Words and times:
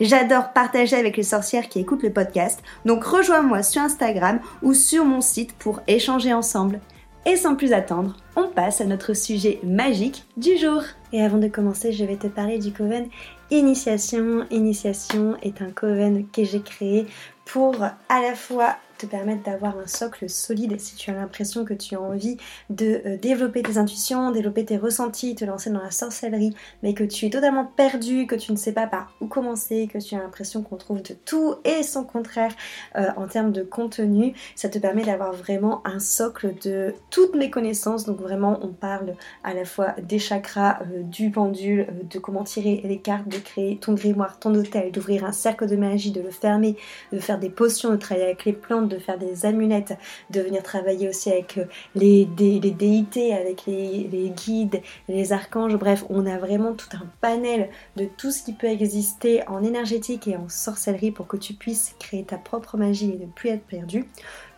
J'adore 0.00 0.52
partager 0.52 0.96
avec 0.96 1.16
les 1.16 1.22
sorcières 1.22 1.68
qui 1.68 1.80
écoutent 1.80 2.02
le 2.02 2.12
podcast, 2.12 2.62
donc 2.84 3.04
rejoins-moi 3.04 3.62
sur 3.62 3.82
Instagram 3.82 4.40
ou 4.62 4.74
sur 4.74 5.04
mon 5.04 5.20
site 5.20 5.52
pour 5.54 5.80
échanger 5.86 6.32
ensemble. 6.32 6.80
Et 7.26 7.36
sans 7.36 7.54
plus 7.54 7.72
attendre, 7.72 8.16
on 8.36 8.48
passe 8.48 8.82
à 8.82 8.84
notre 8.84 9.14
sujet 9.14 9.58
magique 9.62 10.24
du 10.36 10.58
jour. 10.58 10.82
Et 11.12 11.22
avant 11.22 11.38
de 11.38 11.48
commencer, 11.48 11.90
je 11.90 12.04
vais 12.04 12.16
te 12.16 12.26
parler 12.26 12.58
du 12.58 12.70
Coven 12.70 13.08
Initiation. 13.50 14.44
Initiation 14.50 15.36
est 15.42 15.62
un 15.62 15.70
Coven 15.70 16.26
que 16.30 16.44
j'ai 16.44 16.60
créé 16.60 17.06
pour 17.46 17.82
à 17.82 18.20
la 18.20 18.34
fois 18.34 18.76
te 18.98 19.06
permettre 19.06 19.42
d'avoir 19.42 19.78
un 19.78 19.86
socle 19.86 20.28
solide 20.28 20.78
si 20.80 20.96
tu 20.96 21.10
as 21.10 21.14
l'impression 21.14 21.64
que 21.64 21.74
tu 21.74 21.94
as 21.94 22.00
envie 22.00 22.36
de 22.70 23.00
euh, 23.06 23.16
développer 23.16 23.62
tes 23.62 23.78
intuitions, 23.78 24.30
développer 24.30 24.64
tes 24.64 24.76
ressentis, 24.76 25.34
te 25.34 25.44
lancer 25.44 25.70
dans 25.70 25.82
la 25.82 25.90
sorcellerie, 25.90 26.54
mais 26.82 26.94
que 26.94 27.04
tu 27.04 27.26
es 27.26 27.30
totalement 27.30 27.64
perdu, 27.64 28.26
que 28.26 28.34
tu 28.34 28.52
ne 28.52 28.56
sais 28.56 28.72
pas 28.72 28.86
par 28.86 29.14
où 29.20 29.26
commencer, 29.26 29.88
que 29.92 29.98
tu 29.98 30.14
as 30.14 30.18
l'impression 30.18 30.62
qu'on 30.62 30.76
trouve 30.76 31.02
de 31.02 31.14
tout 31.14 31.56
et 31.64 31.82
son 31.82 32.04
contraire 32.04 32.52
euh, 32.96 33.08
en 33.16 33.26
termes 33.26 33.52
de 33.52 33.62
contenu, 33.62 34.34
ça 34.54 34.68
te 34.68 34.78
permet 34.78 35.04
d'avoir 35.04 35.32
vraiment 35.32 35.86
un 35.86 35.98
socle 35.98 36.54
de 36.62 36.94
toutes 37.10 37.34
mes 37.34 37.50
connaissances. 37.50 38.04
Donc 38.04 38.20
vraiment, 38.20 38.58
on 38.62 38.68
parle 38.68 39.14
à 39.42 39.54
la 39.54 39.64
fois 39.64 39.94
des 40.02 40.18
chakras, 40.18 40.80
euh, 40.82 41.02
du 41.02 41.30
pendule, 41.30 41.86
de 42.10 42.18
comment 42.18 42.44
tirer 42.44 42.80
les 42.84 42.98
cartes, 42.98 43.28
de 43.28 43.38
créer 43.38 43.78
ton 43.78 43.94
grimoire, 43.94 44.38
ton 44.38 44.54
hôtel, 44.54 44.92
d'ouvrir 44.92 45.24
un 45.24 45.32
cercle 45.32 45.66
de 45.66 45.76
magie, 45.76 46.10
de 46.10 46.20
le 46.20 46.30
fermer, 46.30 46.76
de 47.12 47.18
faire 47.18 47.38
des 47.38 47.50
potions, 47.50 47.90
de 47.90 47.96
travailler 47.96 48.26
avec 48.26 48.44
les 48.44 48.52
plantes 48.52 48.88
faire 48.98 49.18
des 49.18 49.46
amulettes, 49.46 49.94
de 50.30 50.40
venir 50.40 50.62
travailler 50.62 51.08
aussi 51.08 51.30
avec 51.30 51.58
euh, 51.58 51.64
les, 51.94 52.24
déités, 52.24 53.34
avec 53.34 53.66
les, 53.66 54.32
guides, 54.36 54.82
les 55.08 55.32
archanges. 55.32 55.76
Bref, 55.76 56.04
on 56.08 56.26
a 56.26 56.38
vraiment 56.38 56.74
tout 56.74 56.88
un 56.94 57.06
panel 57.20 57.70
de 57.96 58.04
tout 58.04 58.30
ce 58.30 58.42
qui 58.42 58.52
peut 58.52 58.66
exister 58.66 59.46
en 59.48 59.62
énergétique 59.62 60.28
et 60.28 60.36
en 60.36 60.48
sorcellerie 60.48 61.10
pour 61.10 61.26
que 61.26 61.36
tu 61.36 61.54
puisses 61.54 61.94
créer 61.98 62.24
ta 62.24 62.38
propre 62.38 62.76
magie 62.76 63.12
et 63.12 63.18
ne 63.18 63.26
plus 63.26 63.50
être 63.50 63.64
perdu. 63.64 64.06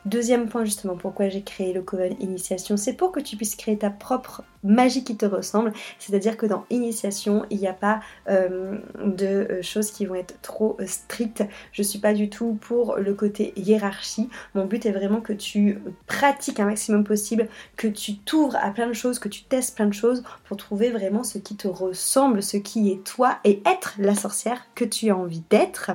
Deuxième 0.07 0.49
point 0.49 0.65
justement, 0.65 0.95
pourquoi 0.95 1.29
j'ai 1.29 1.43
créé 1.43 1.73
le 1.73 1.83
Coven 1.83 2.15
Initiation, 2.21 2.77
c'est 2.77 2.93
pour 2.93 3.11
que 3.11 3.19
tu 3.19 3.35
puisses 3.35 3.57
créer 3.57 3.77
ta 3.77 3.91
propre 3.91 4.45
magie 4.63 5.03
qui 5.03 5.17
te 5.17 5.27
ressemble. 5.27 5.73
C'est-à-dire 5.99 6.37
que 6.37 6.47
dans 6.47 6.65
Initiation, 6.71 7.45
il 7.51 7.59
n'y 7.59 7.67
a 7.67 7.73
pas 7.73 7.99
euh, 8.29 8.79
de 9.05 9.27
euh, 9.27 9.63
choses 9.63 9.91
qui 9.91 10.07
vont 10.07 10.15
être 10.15 10.41
trop 10.43 10.77
euh, 10.79 10.87
strictes. 10.87 11.43
Je 11.73 11.83
suis 11.83 11.99
pas 11.99 12.15
du 12.15 12.31
tout 12.31 12.57
pour 12.61 12.99
le 12.99 13.15
côté 13.15 13.53
hiérarchie. 13.57 14.29
Mon 14.55 14.65
but 14.65 14.87
est 14.87 14.93
vraiment 14.93 15.21
que 15.21 15.33
tu 15.33 15.81
pratiques 16.07 16.61
un 16.61 16.67
maximum 16.67 17.03
possible, 17.03 17.49
que 17.77 17.89
tu 17.89 18.17
t'ouvres 18.19 18.59
à 18.63 18.71
plein 18.71 18.87
de 18.87 18.93
choses, 18.93 19.19
que 19.19 19.29
tu 19.29 19.43
testes 19.43 19.75
plein 19.75 19.87
de 19.87 19.93
choses 19.93 20.23
pour 20.45 20.57
trouver 20.57 20.91
vraiment 20.91 21.25
ce 21.25 21.39
qui 21.39 21.57
te 21.57 21.67
ressemble, 21.67 22.45
ce 22.45 22.59
qui 22.59 22.93
est 22.93 23.03
toi 23.03 23.39
et 23.43 23.61
être 23.67 23.97
la 23.99 24.15
sorcière 24.15 24.69
que 24.77 24.85
tu 24.85 25.11
as 25.11 25.17
envie 25.17 25.43
d'être 25.51 25.91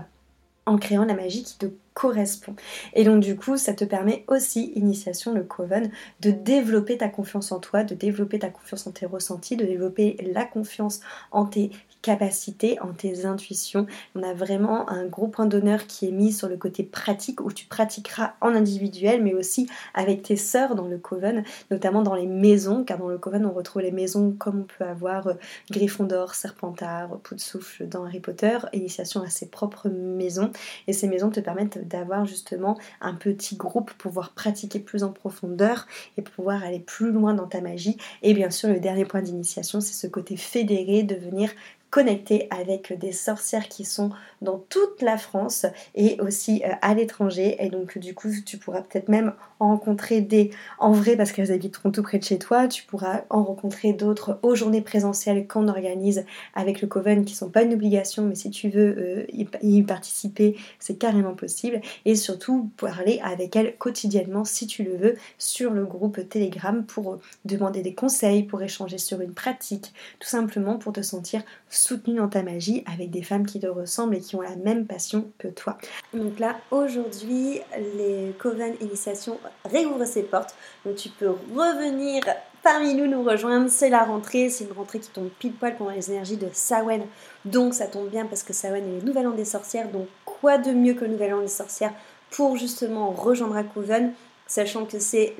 en 0.65 0.77
créant 0.77 1.05
la 1.05 1.13
magie 1.13 1.43
qui 1.43 1.57
te 1.57 1.65
correspond. 1.93 2.55
Et 2.93 3.03
donc 3.03 3.21
du 3.21 3.35
coup, 3.35 3.57
ça 3.57 3.73
te 3.73 3.83
permet 3.83 4.23
aussi, 4.27 4.71
initiation 4.75 5.33
le 5.33 5.43
Coven, 5.43 5.91
de 6.21 6.31
développer 6.31 6.97
ta 6.97 7.09
confiance 7.09 7.51
en 7.51 7.59
toi, 7.59 7.83
de 7.83 7.95
développer 7.95 8.39
ta 8.39 8.49
confiance 8.49 8.87
en 8.87 8.91
tes 8.91 9.05
ressentis, 9.05 9.57
de 9.57 9.65
développer 9.65 10.17
la 10.33 10.45
confiance 10.45 11.01
en 11.31 11.45
tes 11.45 11.71
capacités, 12.01 12.79
en 12.81 12.93
tes 12.93 13.25
intuitions. 13.25 13.85
On 14.15 14.23
a 14.23 14.33
vraiment 14.33 14.89
un 14.89 15.05
gros 15.05 15.27
point 15.27 15.45
d'honneur 15.45 15.87
qui 15.87 16.07
est 16.07 16.11
mis 16.11 16.31
sur 16.31 16.47
le 16.47 16.57
côté 16.57 16.83
pratique 16.83 17.41
où 17.41 17.51
tu 17.51 17.65
pratiqueras 17.65 18.33
en 18.41 18.55
individuel 18.55 19.23
mais 19.23 19.33
aussi 19.33 19.67
avec 19.93 20.23
tes 20.23 20.35
sœurs 20.35 20.75
dans 20.75 20.87
le 20.87 20.97
coven, 20.97 21.43
notamment 21.69 22.01
dans 22.01 22.15
les 22.15 22.25
maisons, 22.25 22.83
car 22.83 22.97
dans 22.97 23.07
le 23.07 23.17
coven 23.17 23.45
on 23.45 23.51
retrouve 23.51 23.81
les 23.81 23.91
maisons 23.91 24.35
comme 24.37 24.61
on 24.61 24.63
peut 24.63 24.85
avoir 24.85 25.27
euh, 25.27 25.33
Gryffondor, 25.69 26.35
Serpentard, 26.35 27.17
Poudsoufle 27.19 27.87
dans 27.87 28.05
Harry 28.05 28.19
Potter, 28.19 28.57
initiation 28.73 29.21
à 29.21 29.29
ses 29.29 29.47
propres 29.47 29.89
maisons 29.89 30.51
et 30.87 30.93
ces 30.93 31.07
maisons 31.07 31.29
te 31.29 31.39
permettent 31.39 31.87
d'avoir 31.87 32.25
justement 32.25 32.77
un 32.99 33.13
petit 33.13 33.55
groupe 33.55 33.91
pour 33.91 34.11
pouvoir 34.11 34.31
pratiquer 34.31 34.79
plus 34.79 35.03
en 35.03 35.11
profondeur 35.11 35.87
et 36.17 36.21
pouvoir 36.21 36.63
aller 36.63 36.79
plus 36.79 37.11
loin 37.11 37.33
dans 37.33 37.47
ta 37.47 37.61
magie 37.61 37.97
et 38.23 38.33
bien 38.33 38.49
sûr 38.49 38.69
le 38.69 38.79
dernier 38.79 39.05
point 39.05 39.21
d'initiation 39.21 39.81
c'est 39.81 39.93
ce 39.93 40.07
côté 40.07 40.35
fédéré, 40.37 41.03
devenir 41.03 41.51
connecter 41.91 42.47
avec 42.49 42.97
des 42.97 43.11
sorcières 43.11 43.67
qui 43.67 43.83
sont 43.83 44.11
dans 44.41 44.57
toute 44.69 45.01
la 45.01 45.17
France 45.17 45.65
et 45.93 46.19
aussi 46.21 46.63
euh, 46.65 46.69
à 46.81 46.93
l'étranger. 46.93 47.57
Et 47.59 47.69
donc 47.69 47.97
du 47.97 48.15
coup, 48.15 48.29
tu 48.45 48.57
pourras 48.57 48.81
peut-être 48.81 49.09
même 49.09 49.33
en 49.59 49.67
rencontrer 49.67 50.21
des 50.21 50.51
en 50.79 50.93
vrai 50.93 51.15
parce 51.15 51.31
qu'elles 51.31 51.51
habiteront 51.51 51.91
tout 51.91 52.01
près 52.01 52.17
de 52.17 52.23
chez 52.23 52.39
toi. 52.39 52.67
Tu 52.67 52.83
pourras 52.83 53.21
en 53.29 53.43
rencontrer 53.43 53.93
d'autres 53.93 54.39
aux 54.41 54.55
journées 54.55 54.81
présentielles 54.81 55.47
qu'on 55.47 55.67
organise 55.67 56.25
avec 56.55 56.81
le 56.81 56.87
Coven 56.87 57.25
qui 57.25 57.35
sont 57.35 57.49
pas 57.49 57.61
une 57.61 57.73
obligation, 57.73 58.23
mais 58.23 58.35
si 58.35 58.49
tu 58.49 58.69
veux 58.69 58.95
euh, 58.97 59.25
y, 59.61 59.83
participer, 59.83 60.55
c'est 60.79 60.95
carrément 60.95 61.35
possible. 61.35 61.81
Et 62.05 62.15
surtout 62.15 62.71
parler 62.77 63.19
avec 63.23 63.55
elles 63.55 63.75
quotidiennement 63.77 64.45
si 64.45 64.65
tu 64.65 64.83
le 64.83 64.95
veux 64.95 65.15
sur 65.37 65.71
le 65.71 65.85
groupe 65.85 66.27
Telegram 66.29 66.85
pour 66.85 67.19
demander 67.43 67.81
des 67.81 67.93
conseils, 67.93 68.43
pour 68.43 68.61
échanger 68.61 68.97
sur 68.97 69.19
une 69.19 69.33
pratique, 69.33 69.93
tout 70.19 70.29
simplement 70.29 70.77
pour 70.77 70.93
te 70.93 71.01
sentir 71.01 71.43
soutenue 71.81 72.17
dans 72.17 72.29
ta 72.29 72.43
magie 72.43 72.83
avec 72.91 73.09
des 73.09 73.23
femmes 73.23 73.45
qui 73.45 73.59
te 73.59 73.67
ressemblent 73.67 74.15
et 74.15 74.21
qui 74.21 74.35
ont 74.35 74.41
la 74.41 74.55
même 74.55 74.85
passion 74.85 75.31
que 75.37 75.47
toi. 75.47 75.77
Donc 76.13 76.39
là, 76.39 76.57
aujourd'hui, 76.69 77.59
les 77.97 78.33
Coven 78.37 78.75
Initiation 78.81 79.39
réouvrent 79.65 80.05
ses 80.05 80.23
portes. 80.23 80.55
Donc 80.85 80.95
tu 80.95 81.09
peux 81.09 81.29
revenir 81.29 82.23
parmi 82.63 82.93
nous 82.93 83.07
nous 83.07 83.23
rejoindre. 83.23 83.69
C'est 83.69 83.89
la 83.89 84.03
rentrée, 84.03 84.49
c'est 84.49 84.65
une 84.65 84.73
rentrée 84.73 84.99
qui 84.99 85.09
tombe 85.09 85.29
pile 85.39 85.53
poil 85.53 85.75
pendant 85.75 85.91
les 85.91 86.11
énergies 86.11 86.37
de 86.37 86.47
Sawen. 86.53 87.03
Donc 87.45 87.73
ça 87.73 87.87
tombe 87.87 88.09
bien 88.09 88.25
parce 88.25 88.43
que 88.43 88.53
Sawen 88.53 88.83
est 88.83 88.99
le 88.99 89.05
nouvel 89.05 89.27
an 89.27 89.31
des 89.31 89.45
sorcières. 89.45 89.89
Donc 89.89 90.07
quoi 90.25 90.57
de 90.57 90.71
mieux 90.71 90.93
que 90.93 91.05
le 91.05 91.11
nouvel 91.11 91.33
an 91.33 91.41
des 91.41 91.47
sorcières 91.47 91.93
pour 92.29 92.57
justement 92.57 93.11
rejoindre 93.11 93.57
à 93.57 93.63
Coven 93.63 94.13
sachant 94.47 94.85
que 94.85 94.99
c'est 94.99 95.33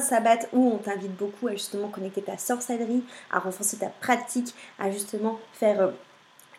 sabbat 0.00 0.48
où 0.52 0.72
on 0.72 0.78
t'invite 0.78 1.16
beaucoup 1.16 1.48
à 1.48 1.52
justement 1.52 1.88
connecter 1.88 2.22
ta 2.22 2.38
sorcellerie, 2.38 3.04
à 3.30 3.38
renforcer 3.38 3.78
ta 3.78 3.88
pratique, 3.88 4.54
à 4.78 4.90
justement 4.90 5.38
faire 5.52 5.80
euh, 5.80 5.90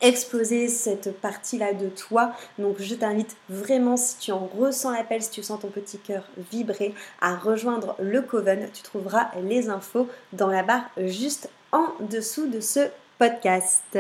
exploser 0.02 0.68
cette 0.68 1.20
partie-là 1.20 1.74
de 1.74 1.90
toi. 1.90 2.34
Donc 2.60 2.78
je 2.80 2.96
t'invite 2.96 3.36
vraiment, 3.50 3.98
si 3.98 4.18
tu 4.18 4.32
en 4.32 4.48
ressens 4.48 4.92
l'appel, 4.92 5.22
si 5.22 5.32
tu 5.32 5.44
sens 5.44 5.60
ton 5.60 5.70
petit 5.70 5.98
cœur 5.98 6.24
vibrer, 6.52 6.94
à 7.22 7.36
rejoindre 7.36 7.96
le 8.00 8.22
Coven. 8.22 8.70
Tu 8.74 8.84
trouveras 8.84 9.30
les 9.42 9.70
infos 9.70 10.08
dans 10.34 10.48
la 10.48 10.64
barre 10.64 10.90
juste 10.98 11.50
en 11.72 11.88
dessous 12.00 12.48
de 12.48 12.60
ce 12.60 12.88
podcast. 13.20 13.98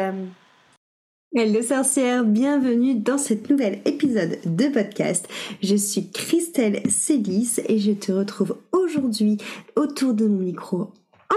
Hello 1.36 1.62
sorcière, 1.62 2.24
bienvenue 2.24 2.96
dans 2.96 3.18
cet 3.18 3.50
nouvel 3.50 3.82
épisode 3.84 4.40
de 4.46 4.70
podcast. 4.70 5.28
Je 5.62 5.76
suis 5.76 6.10
Christelle 6.10 6.82
Célis 6.90 7.60
et 7.68 7.80
je 7.80 7.92
te 7.92 8.14
retrouve 8.14 8.58
aujourd'hui 8.72 9.38
autour 9.76 10.14
de 10.14 10.26
mon 10.26 10.40
micro 10.40 10.94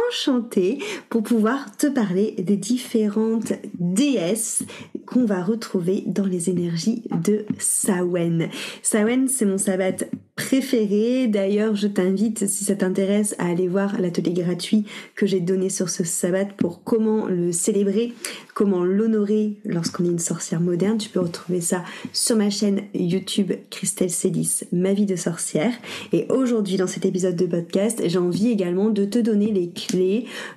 enchantée 0.09 0.79
pour 1.09 1.23
pouvoir 1.23 1.77
te 1.77 1.87
parler 1.87 2.35
des 2.39 2.57
différentes 2.57 3.53
déesses 3.79 4.63
qu'on 5.07 5.25
va 5.25 5.43
retrouver 5.43 6.05
dans 6.07 6.27
les 6.27 6.51
énergies 6.51 7.03
de 7.25 7.45
Sawen. 7.59 8.49
Sawen, 8.83 9.29
c'est 9.29 9.45
mon 9.45 9.59
sabbat 9.59 10.05
préféré. 10.37 11.27
D'ailleurs, 11.27 11.75
je 11.75 11.87
t'invite, 11.87 12.47
si 12.47 12.65
ça 12.65 12.75
t'intéresse, 12.75 13.35
à 13.39 13.47
aller 13.47 13.69
voir 13.69 14.01
l'atelier 14.01 14.33
gratuit 14.33 14.85
que 15.15 15.27
j'ai 15.27 15.41
donné 15.41 15.69
sur 15.69 15.91
ce 15.91 16.03
sabbat 16.03 16.47
pour 16.57 16.83
comment 16.83 17.27
le 17.27 17.53
célébrer, 17.53 18.15
comment 18.55 18.85
l'honorer 18.85 19.59
lorsqu'on 19.65 20.05
est 20.05 20.09
une 20.09 20.19
sorcière 20.19 20.61
moderne. 20.61 20.99
Tu 20.99 21.09
peux 21.09 21.21
retrouver 21.21 21.61
ça 21.61 21.85
sur 22.13 22.37
ma 22.37 22.49
chaîne 22.49 22.83
YouTube 22.95 23.53
Christelle 23.71 24.11
Célis, 24.11 24.61
ma 24.73 24.93
vie 24.93 25.07
de 25.07 25.17
sorcière. 25.17 25.73
Et 26.13 26.27
aujourd'hui, 26.31 26.77
dans 26.77 26.87
cet 26.87 27.05
épisode 27.05 27.37
de 27.37 27.47
podcast, 27.47 28.01
j'ai 28.05 28.19
envie 28.19 28.49
également 28.49 28.89
de 28.89 29.05
te 29.05 29.19
donner 29.19 29.53
les 29.53 29.69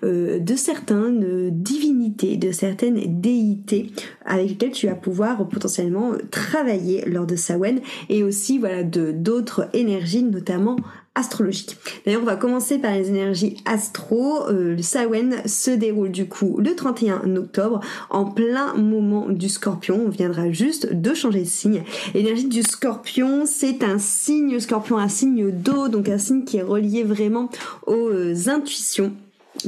euh, 0.04 0.40
de 0.40 0.56
certaines 0.56 1.50
divinités, 1.52 2.38
de 2.38 2.52
certaines 2.52 3.22
déités 3.22 3.92
avec 4.26 4.50
lesquelles 4.50 4.72
tu 4.72 4.88
vas 4.88 4.96
pouvoir 4.96 5.48
potentiellement 5.48 6.14
travailler 6.32 7.04
lors 7.06 7.26
de 7.26 7.36
Sawen 7.36 7.82
et 8.10 8.24
aussi 8.24 8.58
voilà 8.58 8.84
de 8.84 9.12
d'autres 9.12 9.70
énergies, 9.74 10.24
notamment 10.24 10.78
astrologiques. 11.16 11.78
D'ailleurs, 12.06 12.22
on 12.22 12.26
va 12.26 12.36
commencer 12.36 12.80
par 12.80 12.92
les 12.94 13.10
énergies 13.10 13.58
astro. 13.66 14.48
Euh, 14.50 14.76
le 14.76 14.82
Sawen 14.82 15.42
se 15.46 15.72
déroule 15.72 16.12
du 16.12 16.28
coup 16.28 16.58
le 16.60 16.76
31 16.76 17.36
octobre 17.36 17.82
en 18.10 18.26
plein 18.26 18.74
moment 18.76 19.30
du 19.30 19.50
scorpion. 19.50 20.02
On 20.06 20.10
viendra 20.10 20.52
juste 20.52 20.92
de 20.92 21.14
changer 21.14 21.42
de 21.42 21.48
signe. 21.48 21.84
L'énergie 22.14 22.48
du 22.48 22.64
scorpion, 22.64 23.46
c'est 23.46 23.84
un 23.84 24.00
signe, 24.00 24.60
scorpion 24.60 24.98
un 24.98 25.08
signe 25.08 25.52
d'eau, 25.52 25.88
donc 25.88 26.10
un 26.10 26.18
signe 26.18 26.44
qui 26.44 26.58
est 26.58 26.64
relié 26.64 27.04
vraiment 27.04 27.50
aux 27.86 28.10
euh, 28.10 28.36
intuitions 28.48 29.14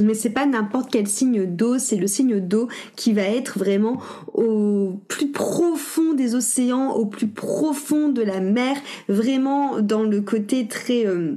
mais 0.00 0.14
c'est 0.14 0.30
pas 0.30 0.46
n'importe 0.46 0.90
quel 0.90 1.06
signe 1.06 1.46
d'eau, 1.46 1.78
c'est 1.78 1.96
le 1.96 2.06
signe 2.06 2.40
d'eau 2.40 2.68
qui 2.96 3.12
va 3.12 3.22
être 3.22 3.58
vraiment 3.58 4.00
au 4.34 5.00
plus 5.08 5.30
profond 5.30 6.14
des 6.14 6.34
océans, 6.34 6.92
au 6.92 7.06
plus 7.06 7.28
profond 7.28 8.08
de 8.08 8.22
la 8.22 8.40
mer, 8.40 8.76
vraiment 9.08 9.80
dans 9.80 10.02
le 10.02 10.20
côté 10.20 10.66
très 10.66 11.06
euh, 11.06 11.36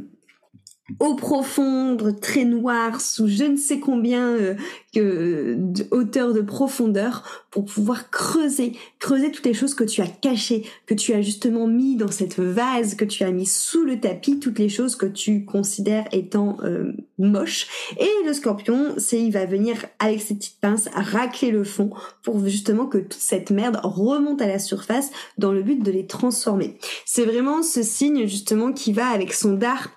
eau 0.99 1.15
profonde, 1.15 2.19
très 2.19 2.45
noir, 2.45 3.01
sous 3.01 3.27
je 3.27 3.43
ne 3.43 3.57
sais 3.57 3.79
combien 3.79 4.27
euh, 4.27 4.55
que 4.93 5.55
de 5.57 5.85
hauteur 5.91 6.33
de 6.33 6.41
profondeur 6.41 7.45
pour 7.51 7.65
pouvoir 7.65 8.09
creuser, 8.09 8.73
creuser 8.99 9.31
toutes 9.31 9.45
les 9.45 9.53
choses 9.53 9.73
que 9.73 9.83
tu 9.83 10.01
as 10.01 10.07
cachées, 10.07 10.65
que 10.85 10.93
tu 10.93 11.13
as 11.13 11.21
justement 11.21 11.67
mis 11.67 11.95
dans 11.95 12.11
cette 12.11 12.39
vase, 12.39 12.95
que 12.95 13.05
tu 13.05 13.23
as 13.23 13.31
mis 13.31 13.45
sous 13.45 13.83
le 13.83 13.99
tapis, 13.99 14.39
toutes 14.39 14.59
les 14.59 14.69
choses 14.69 14.95
que 14.95 15.05
tu 15.05 15.45
considères 15.45 16.07
étant 16.11 16.57
euh, 16.63 16.93
moches. 17.17 17.67
Et 17.99 18.09
le 18.25 18.33
scorpion, 18.33 18.95
c'est 18.97 19.21
il 19.21 19.31
va 19.31 19.45
venir 19.45 19.85
avec 19.99 20.21
ses 20.21 20.35
petites 20.35 20.59
pinces 20.59 20.89
racler 20.93 21.51
le 21.51 21.63
fond 21.63 21.89
pour 22.23 22.45
justement 22.47 22.85
que 22.85 22.97
toute 22.97 23.13
cette 23.13 23.51
merde 23.51 23.79
remonte 23.83 24.41
à 24.41 24.47
la 24.47 24.59
surface 24.59 25.11
dans 25.37 25.51
le 25.51 25.61
but 25.61 25.81
de 25.83 25.91
les 25.91 26.05
transformer. 26.05 26.77
C'est 27.05 27.25
vraiment 27.25 27.63
ce 27.63 27.83
signe 27.83 28.27
justement 28.27 28.71
qui 28.71 28.93
va 28.93 29.07
avec 29.07 29.33
son 29.33 29.53
dard 29.53 29.89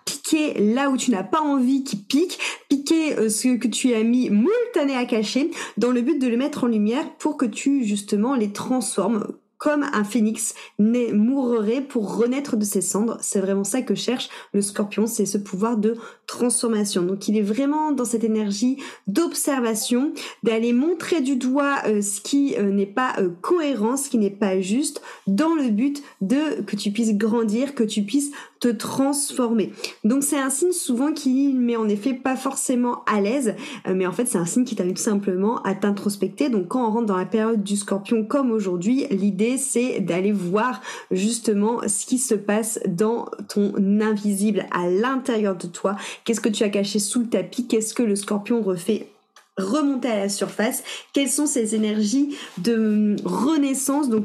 là 0.59 0.91
où 0.91 0.97
tu 0.97 1.11
n'as 1.11 1.23
pas 1.23 1.41
envie 1.41 1.85
qu'il 1.85 2.03
pique, 2.05 2.39
piquer 2.69 3.19
euh, 3.19 3.29
ce 3.29 3.57
que 3.57 3.69
tu 3.69 3.95
as 3.95 4.03
mis 4.03 4.31
moult 4.31 4.51
à 4.77 5.05
cacher 5.05 5.51
dans 5.77 5.91
le 5.91 6.03
but 6.03 6.19
de 6.19 6.27
le 6.27 6.37
mettre 6.37 6.65
en 6.65 6.67
lumière 6.67 7.09
pour 7.19 7.37
que 7.37 7.47
tu 7.47 7.85
justement 7.85 8.35
les 8.35 8.53
transformes 8.53 9.27
comme 9.63 9.85
un 9.93 10.03
phénix 10.03 10.57
mourrait 10.81 11.83
pour 11.83 12.17
renaître 12.17 12.57
de 12.57 12.65
ses 12.65 12.81
cendres. 12.81 13.19
C'est 13.21 13.39
vraiment 13.39 13.63
ça 13.63 13.81
que 13.81 13.95
cherche 13.95 14.29
le 14.53 14.61
scorpion, 14.61 15.07
c'est 15.07 15.25
ce 15.25 15.39
pouvoir 15.39 15.77
de 15.77 15.97
transformation. 16.27 17.03
Donc 17.03 17.29
il 17.29 17.37
est 17.37 17.43
vraiment 17.43 17.93
dans 17.93 18.05
cette 18.05 18.25
énergie 18.25 18.79
d'observation, 19.07 20.15
d'aller 20.43 20.73
montrer 20.73 21.21
du 21.21 21.37
doigt 21.37 21.77
euh, 21.87 22.03
ce 22.03 22.21
qui 22.21 22.57
euh, 22.59 22.73
n'est 22.73 22.87
pas 22.87 23.15
cohérent, 23.41 23.97
ce 23.97 24.11
qui 24.11 24.19
n'est 24.19 24.31
pas 24.31 24.61
juste, 24.61 25.01
dans 25.29 25.55
le 25.55 25.69
but 25.69 26.03
de 26.21 26.63
que 26.63 26.75
tu 26.75 26.91
puisses 26.91 27.15
grandir, 27.15 27.77
que 27.77 27.85
tu 27.85 28.03
puisses 28.03 28.33
te 28.63 28.69
transformer. 28.69 29.73
Donc 30.05 30.23
c'est 30.23 30.39
un 30.39 30.49
signe 30.49 30.71
souvent 30.71 31.13
qui 31.13 31.53
met 31.53 31.75
en 31.75 31.89
effet 31.89 32.15
pas 32.15 32.37
forcément 32.37 33.03
à 33.13 33.21
l'aise, 33.21 33.57
mais 33.93 34.07
en 34.07 34.13
fait 34.13 34.27
c'est 34.27 34.39
un 34.39 34.47
signe 34.47 34.65
qui 34.65 34.77
t'invite 34.77 34.99
simplement 34.99 35.61
à 35.63 35.75
t'introspecter. 35.75 36.49
Donc 36.49 36.69
quand 36.69 36.87
on 36.87 36.93
rentre 36.93 37.07
dans 37.07 37.17
la 37.17 37.27
période 37.27 37.65
du 37.65 37.77
scorpion 37.77 38.25
comme 38.25 38.53
aujourd'hui, 38.53 39.07
l'idée 39.11 39.59
c'est 39.59 39.99
d'aller 39.99 40.31
voir 40.31 40.81
justement 41.11 41.81
ce 41.89 42.07
qui 42.07 42.19
se 42.19 42.37
passe 42.37 42.79
dans 42.87 43.27
ton 43.49 43.73
invisible 44.01 44.67
à 44.71 44.89
l'intérieur 44.89 45.57
de 45.57 45.67
toi. 45.67 45.97
Qu'est-ce 46.25 46.41
que 46.41 46.49
tu 46.49 46.63
as 46.63 46.69
caché 46.69 47.01
sous 47.01 47.19
le 47.19 47.27
tapis? 47.27 47.67
Qu'est-ce 47.67 47.95
que 47.95 48.05
le 48.05 48.15
scorpion 48.15 48.63
refait 48.63 49.09
remonter 49.59 50.09
à 50.09 50.17
la 50.17 50.29
surface, 50.29 50.83
quelles 51.13 51.29
sont 51.29 51.47
ces 51.47 51.75
énergies 51.75 52.37
de 52.59 53.17
renaissance, 53.25 54.09
donc 54.09 54.25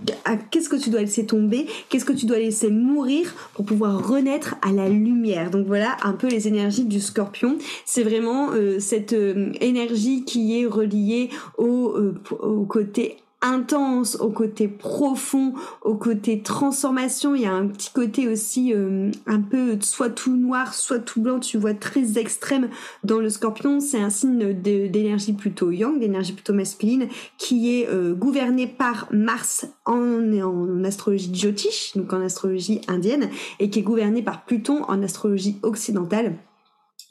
qu'est-ce 0.51 0.69
que 0.69 0.77
tu 0.77 0.89
dois 0.89 1.01
laisser 1.01 1.25
tomber, 1.25 1.68
qu'est-ce 1.89 2.06
que 2.06 2.13
tu 2.13 2.25
dois 2.25 2.39
laisser 2.39 2.69
mourir 2.69 3.33
pour 3.53 3.65
pouvoir 3.65 4.07
renaître 4.07 4.56
à 4.62 4.71
la 4.71 4.88
lumière? 4.88 5.51
Donc 5.51 5.68
voilà 5.68 5.97
un 6.03 6.13
peu 6.13 6.27
les 6.27 6.47
énergies 6.47 6.85
du 6.85 7.01
scorpion, 7.01 7.57
c'est 7.85 8.03
vraiment 8.03 8.51
euh, 8.53 8.79
cette 8.79 9.13
euh, 9.13 9.51
énergie 9.59 10.24
qui 10.24 10.62
est 10.62 10.65
reliée 10.65 11.29
au, 11.57 11.94
euh, 11.97 12.15
au 12.39 12.63
côté 12.63 13.18
intense, 13.42 14.16
au 14.19 14.30
côté 14.30 14.68
profond, 14.68 15.54
au 15.81 15.95
côté 15.95 16.42
transformation. 16.42 17.36
Il 17.36 17.42
y 17.42 17.45
a 17.45 17.54
un 17.54 17.68
petit 17.68 17.92
côté 17.92 18.28
aussi 18.28 18.74
euh, 18.74 19.12
un 19.25 19.42
peu 19.42 19.78
soit 19.81 20.10
tout 20.10 20.36
noir, 20.36 20.74
soit 20.74 21.00
tout 21.00 21.22
blanc. 21.22 21.39
Tu 21.39 21.57
vois 21.57 21.74
très 21.74 22.18
extrême 22.18 22.69
dans 23.04 23.19
le 23.19 23.30
scorpion. 23.30 23.80
C'est 23.80 24.01
un 24.01 24.10
signe 24.10 24.54
d'énergie 24.54 25.34
plutôt 25.34 25.72
yang, 25.72 26.00
d'énergie 26.00 26.34
plutôt 26.34 26.54
masculine, 26.54 27.07
qui 27.38 27.80
est 27.80 27.88
euh, 27.89 28.13
gouverné 28.13 28.68
par 28.68 29.07
Mars 29.12 29.68
en, 29.86 30.84
astrologie 30.84 31.30
Jyotish, 31.34 31.94
donc 31.95 32.12
en 32.13 32.22
astrologie 32.22 32.81
indienne, 32.88 33.30
et 33.60 33.69
qui 33.69 33.80
est 33.80 33.84
gouverné 33.84 34.22
par 34.22 34.45
Pluton 34.45 34.84
en 34.88 35.04
astrologie 35.04 35.60
occidentale. 35.62 36.36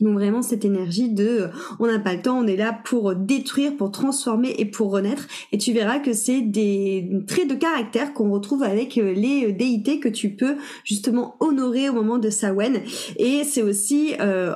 Donc 0.01 0.15
vraiment 0.15 0.43
cette 0.43 0.65
énergie 0.65 1.09
de 1.09 1.27
euh, 1.27 1.49
on 1.79 1.87
n'a 1.87 1.99
pas 1.99 2.15
le 2.15 2.21
temps, 2.21 2.39
on 2.39 2.47
est 2.47 2.57
là 2.57 2.79
pour 2.85 3.15
détruire, 3.15 3.77
pour 3.77 3.91
transformer 3.91 4.55
et 4.59 4.67
pour 4.67 4.91
renaître. 4.91 5.27
Et 5.53 5.59
tu 5.59 5.73
verras 5.73 6.01
que 6.01 6.13
c'est 6.13 6.43
des 6.43 7.09
traits 7.27 7.49
de 7.49 7.55
caractère 7.55 8.13
qu'on 8.13 8.31
retrouve 8.31 8.63
avec 8.63 8.99
euh, 8.99 9.15
les 9.15 9.47
euh, 9.47 9.53
déités 9.53 9.99
que 9.99 10.09
tu 10.09 10.31
peux 10.31 10.57
justement 10.85 11.37
honorer 11.41 11.89
au 11.89 11.95
moment 11.95 12.19
de 12.19 12.29
Sawen. 12.29 12.81
Et 13.17 13.45
c'est 13.45 13.63
aussi 13.63 14.15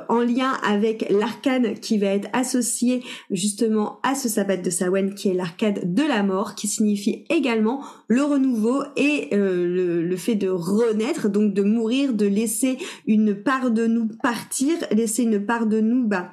en 0.09 0.19
lien 0.19 0.51
avec 0.63 1.09
l'arcane 1.09 1.73
qui 1.75 1.97
va 1.97 2.07
être 2.07 2.29
associé 2.33 3.03
justement 3.29 3.99
à 4.03 4.15
ce 4.15 4.29
sabbat 4.29 4.57
de 4.57 4.69
Sawen 4.69 5.13
qui 5.13 5.29
est 5.29 5.33
l'arcade 5.33 5.93
de 5.93 6.03
la 6.03 6.23
mort, 6.23 6.55
qui 6.55 6.67
signifie 6.67 7.25
également 7.29 7.81
le 8.07 8.23
renouveau 8.23 8.83
et 8.95 9.29
le, 9.31 10.03
le 10.03 10.17
fait 10.17 10.35
de 10.35 10.49
renaître, 10.49 11.29
donc 11.29 11.53
de 11.53 11.63
mourir, 11.63 12.13
de 12.13 12.25
laisser 12.25 12.77
une 13.07 13.35
part 13.35 13.71
de 13.71 13.87
nous 13.87 14.07
partir, 14.21 14.75
laisser 14.91 15.23
part 15.37 15.65
de 15.65 15.81
nous 15.81 16.07
bah, 16.07 16.31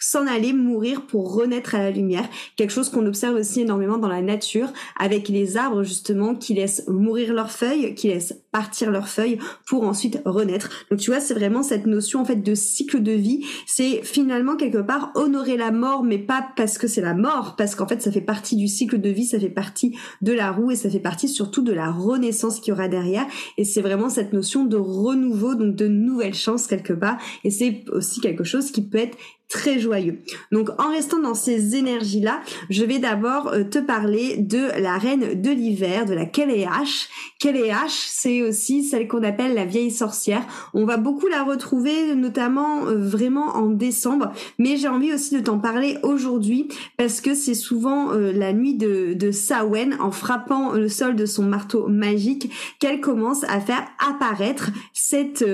s'en 0.00 0.26
aller 0.26 0.52
mourir 0.52 1.06
pour 1.06 1.34
renaître 1.34 1.74
à 1.74 1.78
la 1.78 1.90
lumière. 1.90 2.28
Quelque 2.56 2.70
chose 2.70 2.90
qu'on 2.90 3.06
observe 3.06 3.36
aussi 3.36 3.60
énormément 3.60 3.98
dans 3.98 4.08
la 4.08 4.22
nature 4.22 4.72
avec 4.98 5.28
les 5.28 5.56
arbres 5.56 5.82
justement 5.82 6.34
qui 6.34 6.54
laissent 6.54 6.86
mourir 6.88 7.32
leurs 7.32 7.50
feuilles, 7.50 7.94
qui 7.94 8.08
laissent 8.08 8.42
partir 8.52 8.90
leurs 8.90 9.08
feuilles 9.08 9.38
pour 9.66 9.84
ensuite 9.84 10.20
renaître. 10.24 10.70
Donc 10.90 11.00
tu 11.00 11.10
vois, 11.10 11.20
c'est 11.20 11.34
vraiment 11.34 11.62
cette 11.62 11.86
notion 11.86 12.20
en 12.20 12.24
fait 12.24 12.42
de 12.42 12.54
cycle 12.54 13.02
de 13.02 13.12
vie. 13.12 13.44
C'est 13.66 14.02
finalement 14.02 14.56
quelque 14.56 14.78
part 14.78 15.10
honorer 15.14 15.56
la 15.56 15.70
mort, 15.70 16.02
mais 16.02 16.18
pas 16.18 16.48
parce 16.56 16.78
que 16.78 16.86
c'est 16.86 17.00
la 17.00 17.14
mort, 17.14 17.56
parce 17.56 17.74
qu'en 17.74 17.86
fait 17.86 18.02
ça 18.02 18.10
fait 18.10 18.20
partie 18.20 18.56
du 18.56 18.68
cycle 18.68 19.00
de 19.00 19.10
vie, 19.10 19.26
ça 19.26 19.38
fait 19.38 19.48
partie 19.48 19.96
de 20.22 20.32
la 20.32 20.50
roue 20.50 20.70
et 20.70 20.76
ça 20.76 20.90
fait 20.90 21.00
partie 21.00 21.28
surtout 21.28 21.62
de 21.62 21.72
la 21.72 21.90
renaissance 21.90 22.60
qu'il 22.60 22.72
y 22.72 22.72
aura 22.72 22.88
derrière. 22.88 23.26
Et 23.56 23.64
c'est 23.64 23.82
vraiment 23.82 24.08
cette 24.08 24.32
notion 24.32 24.64
de 24.64 24.76
renouveau, 24.76 25.54
donc 25.54 25.74
de 25.74 25.88
nouvelle 25.88 26.34
chance 26.34 26.66
quelque 26.66 26.92
part. 26.92 27.18
Et 27.44 27.50
c'est 27.50 27.84
aussi 27.90 28.20
quelque 28.20 28.44
chose 28.44 28.70
qui 28.70 28.82
peut 28.82 28.98
être 28.98 29.16
très 29.48 29.78
joyeux. 29.78 30.20
Donc 30.52 30.68
en 30.78 30.90
restant 30.90 31.20
dans 31.20 31.34
ces 31.34 31.74
énergies-là, 31.74 32.40
je 32.68 32.84
vais 32.84 32.98
d'abord 32.98 33.48
euh, 33.48 33.64
te 33.64 33.78
parler 33.78 34.36
de 34.36 34.80
la 34.80 34.98
reine 34.98 35.40
de 35.40 35.50
l'hiver, 35.50 36.04
de 36.04 36.14
la 36.14 36.26
Keleash. 36.26 37.08
Keleash, 37.40 37.92
c'est 37.92 38.37
aussi 38.42 38.84
celle 38.84 39.08
qu'on 39.08 39.22
appelle 39.22 39.54
la 39.54 39.64
vieille 39.64 39.90
sorcière. 39.90 40.46
On 40.74 40.84
va 40.84 40.96
beaucoup 40.96 41.28
la 41.28 41.42
retrouver 41.42 42.14
notamment 42.14 42.86
euh, 42.86 42.96
vraiment 42.96 43.56
en 43.56 43.68
décembre, 43.68 44.32
mais 44.58 44.76
j'ai 44.76 44.88
envie 44.88 45.12
aussi 45.12 45.34
de 45.34 45.40
t'en 45.40 45.58
parler 45.58 45.98
aujourd'hui 46.02 46.68
parce 46.96 47.20
que 47.20 47.34
c'est 47.34 47.54
souvent 47.54 48.12
euh, 48.12 48.32
la 48.32 48.52
nuit 48.52 48.74
de, 48.74 49.14
de 49.14 49.30
Sawen 49.30 49.96
en 50.00 50.10
frappant 50.10 50.72
le 50.72 50.88
sol 50.88 51.16
de 51.16 51.26
son 51.26 51.44
marteau 51.44 51.88
magique 51.88 52.50
qu'elle 52.80 53.00
commence 53.00 53.44
à 53.44 53.60
faire 53.60 53.86
apparaître 54.08 54.70
cette 54.92 55.44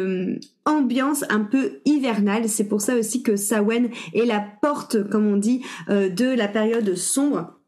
ambiance 0.66 1.24
un 1.28 1.40
peu 1.40 1.80
hivernale. 1.84 2.48
C'est 2.48 2.68
pour 2.68 2.80
ça 2.80 2.96
aussi 2.96 3.22
que 3.22 3.36
Sawen 3.36 3.90
est 4.14 4.24
la 4.24 4.44
porte, 4.62 5.08
comme 5.08 5.26
on 5.26 5.36
dit, 5.36 5.62
euh, 5.88 6.08
de 6.08 6.26
la 6.26 6.48
période 6.48 6.94
sombre 6.94 7.58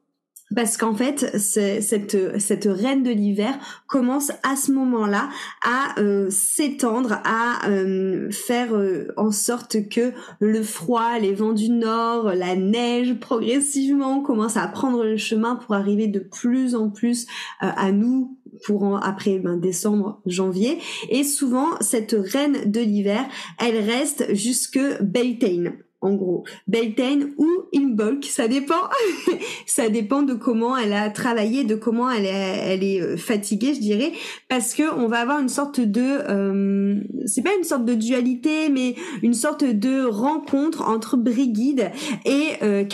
parce 0.54 0.76
qu'en 0.76 0.94
fait, 0.94 1.36
cette, 1.38 2.68
reine 2.70 3.02
de 3.02 3.10
l'hiver 3.10 3.58
commence 3.88 4.30
à 4.44 4.54
ce 4.54 4.70
moment-là 4.72 5.28
à 5.62 5.98
euh, 5.98 6.30
s'étendre, 6.30 7.18
à 7.24 7.68
euh, 7.68 8.30
faire 8.30 8.74
euh, 8.74 9.08
en 9.16 9.32
sorte 9.32 9.88
que 9.88 10.12
le 10.38 10.62
froid, 10.62 11.18
les 11.18 11.34
vents 11.34 11.52
du 11.52 11.68
nord, 11.68 12.32
la 12.32 12.54
neige 12.54 13.14
progressivement 13.18 14.20
commence 14.20 14.56
à 14.56 14.68
prendre 14.68 15.04
le 15.04 15.16
chemin 15.16 15.56
pour 15.56 15.74
arriver 15.74 16.06
de 16.06 16.20
plus 16.20 16.76
en 16.76 16.90
plus 16.90 17.26
à 17.60 17.90
nous 17.90 18.38
pour 18.64 19.04
après 19.04 19.38
ben, 19.38 19.56
décembre, 19.56 20.20
janvier. 20.26 20.78
Et 21.10 21.24
souvent, 21.24 21.70
cette 21.80 22.16
reine 22.18 22.70
de 22.70 22.80
l'hiver, 22.80 23.24
elle 23.58 23.78
reste 23.78 24.34
jusque 24.34 24.78
Beltane 25.02 25.72
en 26.00 26.14
gros. 26.14 26.44
Beltane 26.66 27.32
ou 27.38 27.48
Imbolc, 27.74 28.24
ça 28.24 28.48
dépend. 28.48 28.74
ça 29.66 29.88
dépend 29.88 30.22
de 30.22 30.34
comment 30.34 30.76
elle 30.76 30.92
a 30.92 31.10
travaillé, 31.10 31.64
de 31.64 31.74
comment 31.74 32.10
elle 32.10 32.26
est, 32.26 32.58
elle 32.66 32.84
est 32.84 33.00
euh, 33.00 33.16
fatiguée, 33.16 33.74
je 33.74 33.80
dirais, 33.80 34.12
parce 34.48 34.74
que 34.74 34.82
on 34.96 35.08
va 35.08 35.18
avoir 35.18 35.40
une 35.40 35.48
sorte 35.48 35.80
de, 35.80 36.02
euh, 36.02 37.00
c'est 37.26 37.42
pas 37.42 37.54
une 37.56 37.64
sorte 37.64 37.84
de 37.84 37.94
dualité, 37.94 38.68
mais 38.68 38.94
une 39.22 39.34
sorte 39.34 39.64
de 39.64 40.04
rencontre 40.04 40.82
entre 40.82 41.16
Brigide 41.16 41.90
et 42.24 42.52
euh, 42.62 42.84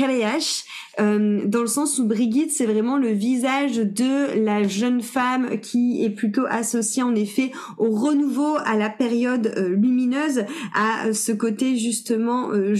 euh, 1.00 1.42
dans 1.46 1.60
le 1.60 1.66
sens 1.66 1.98
où 1.98 2.06
Brigitte, 2.06 2.50
c'est 2.50 2.66
vraiment 2.66 2.98
le 2.98 3.08
visage 3.08 3.76
de 3.76 4.38
la 4.44 4.62
jeune 4.66 5.00
femme 5.00 5.58
qui 5.60 6.04
est 6.04 6.10
plutôt 6.10 6.44
associée 6.48 7.02
en 7.02 7.14
effet 7.14 7.50
au 7.78 7.90
renouveau, 7.90 8.56
à 8.64 8.76
la 8.76 8.90
période 8.90 9.54
euh, 9.56 9.70
lumineuse, 9.70 10.44
à 10.74 11.12
ce 11.12 11.32
côté 11.32 11.76
justement 11.76 12.50
euh, 12.50 12.74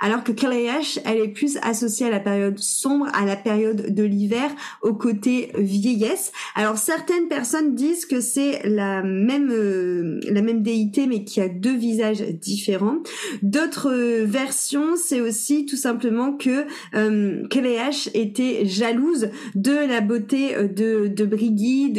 alors 0.00 0.24
que 0.24 0.32
Kalayash, 0.32 0.98
elle 1.04 1.18
est 1.18 1.28
plus 1.28 1.58
associée 1.62 2.06
à 2.06 2.10
la 2.10 2.20
période 2.20 2.58
sombre, 2.58 3.06
à 3.12 3.24
la 3.24 3.36
période 3.36 3.94
de 3.94 4.02
l'hiver, 4.02 4.50
au 4.82 4.94
côté 4.94 5.50
vieillesse. 5.56 6.32
Alors 6.54 6.78
certaines 6.78 7.28
personnes 7.28 7.74
disent 7.74 8.06
que 8.06 8.20
c'est 8.20 8.62
la 8.64 9.02
même 9.02 9.48
la 10.28 10.42
même 10.42 10.62
déité, 10.62 11.06
mais 11.06 11.24
qui 11.24 11.40
a 11.40 11.48
deux 11.48 11.76
visages 11.76 12.22
différents. 12.22 12.98
D'autres 13.42 14.24
versions, 14.24 14.96
c'est 14.96 15.20
aussi 15.20 15.66
tout 15.66 15.76
simplement 15.76 16.32
que 16.32 16.66
Kleach 17.48 18.10
était 18.14 18.66
jalouse 18.66 19.28
de 19.54 19.72
la 19.72 20.00
beauté 20.00 20.54
euh, 20.54 20.68
de, 20.68 21.08
de 21.08 21.24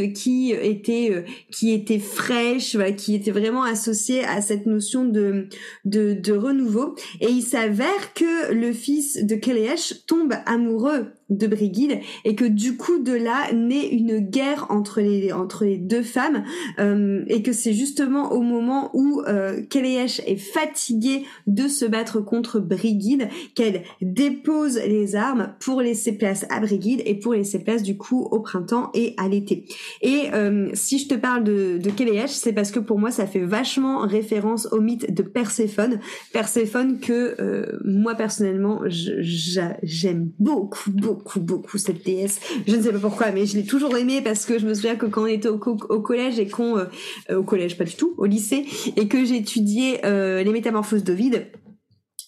qui 0.07 0.51
était 0.51 1.09
euh, 1.11 1.21
qui 1.51 1.73
était 1.73 1.99
fraîche, 1.99 2.77
qui 2.97 3.15
était 3.15 3.31
vraiment 3.31 3.63
associée 3.63 4.23
à 4.23 4.41
cette 4.41 4.65
notion 4.65 5.05
de 5.05 5.47
de, 5.85 6.33
renouveau. 6.33 6.95
Il 7.29 7.44
s'avère 7.44 8.13
que 8.13 8.53
le 8.53 8.74
fils 8.74 9.24
de 9.24 9.36
Kleach 9.36 10.05
tombe 10.05 10.34
amoureux 10.46 11.13
de 11.29 11.48
Brigide 11.48 12.00
et 12.24 12.36
que 12.36 12.46
du 12.46 12.77
coup 12.77 13.00
de 13.00 13.13
là 13.13 13.51
naît 13.53 13.88
une 13.88 14.20
guerre 14.20 14.67
entre 14.70 15.01
les 15.01 15.32
entre 15.32 15.65
les 15.65 15.77
deux 15.77 16.03
femmes 16.03 16.44
euh, 16.79 17.24
et 17.27 17.41
que 17.41 17.51
c'est 17.51 17.74
justement 17.74 18.32
au 18.32 18.41
moment 18.41 18.91
où 18.94 19.22
euh, 19.27 19.62
est 19.75 20.36
fatiguée 20.38 21.24
de 21.48 21.67
se 21.67 21.86
battre 21.86 22.22
contre 22.22 22.60
Brigide 22.60 23.29
qu'elle 23.55 23.84
dépose 24.01 24.77
les 24.77 25.15
armes 25.15 25.53
pour 25.60 25.82
laisser 25.82 26.17
place 26.17 26.46
à 26.50 26.60
Brigide 26.60 27.01
et 27.05 27.15
pour 27.15 27.34
laisser 27.34 27.63
place 27.63 27.84
du 27.84 27.98
coup 27.98 28.22
au 28.22 28.39
printemps 28.39 28.91
et 28.94 29.13
à 29.17 29.27
l'été. 29.27 29.65
Et 30.01 30.29
euh, 30.34 30.70
si 30.74 31.00
je 31.00 31.08
te 31.08 31.15
parle 31.15 31.44
de, 31.44 31.77
de 31.77 31.91
c'est 32.27 32.53
parce 32.53 32.72
que 32.72 32.79
pour 32.79 33.00
moi 33.00 33.12
ça 33.12 33.25
fait 33.25 33.44
vachement 33.44 34.00
référence 34.00 34.67
au 34.72 34.79
mythe 34.79 35.13
de 35.13 35.24
Perséphone. 35.24 36.00
Perséphone 36.34 37.00
que 37.00 37.36
euh, 37.39 37.79
moi 37.84 38.15
personnellement 38.15 38.82
j'aime 38.88 40.29
beaucoup 40.39 40.91
beaucoup 40.91 41.14
beaucoup, 41.15 41.39
beaucoup 41.39 41.77
cette 41.77 42.05
déesse. 42.05 42.39
Je 42.67 42.75
ne 42.75 42.81
sais 42.81 42.91
pas 42.91 43.00
pourquoi, 43.00 43.31
mais 43.31 43.45
je 43.45 43.55
l'ai 43.55 43.65
toujours 43.65 43.95
aimée 43.98 44.22
parce 44.22 44.45
que 44.45 44.60
je 44.60 44.67
me 44.67 44.74
souviens 44.74 44.95
que 44.95 45.05
quand 45.05 45.24
on 45.24 45.27
était 45.27 45.48
au, 45.48 45.57
collège 45.57 46.39
et 46.39 46.48
qu'on, 46.48 46.77
euh, 46.77 46.86
euh, 47.29 47.38
au 47.38 47.43
collège 47.43 47.77
pas 47.77 47.84
du 47.84 47.95
tout, 47.95 48.13
au 48.17 48.25
lycée, 48.25 48.65
et 48.95 49.07
que 49.07 49.24
j'étudiais 49.24 50.01
euh, 50.05 50.43
les 50.43 50.51
métamorphoses 50.51 51.03
d'Ovide, 51.03 51.48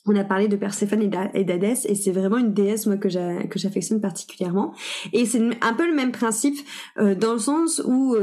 on 0.09 0.15
a 0.15 0.23
parlé 0.23 0.47
de 0.47 0.55
Perséphone 0.55 1.01
et 1.33 1.43
d'Hadès 1.43 1.85
et 1.85 1.93
c'est 1.93 2.11
vraiment 2.11 2.37
une 2.37 2.53
déesse 2.53 2.85
moi 2.85 2.95
que 2.95 3.09
j'affectionne 3.09 3.99
particulièrement 3.99 4.73
et 5.11 5.25
c'est 5.25 5.41
un 5.59 5.73
peu 5.73 5.85
le 5.85 5.93
même 5.93 6.13
principe 6.13 6.55
dans 6.95 7.33
le 7.33 7.39
sens 7.39 7.81
où 7.85 8.15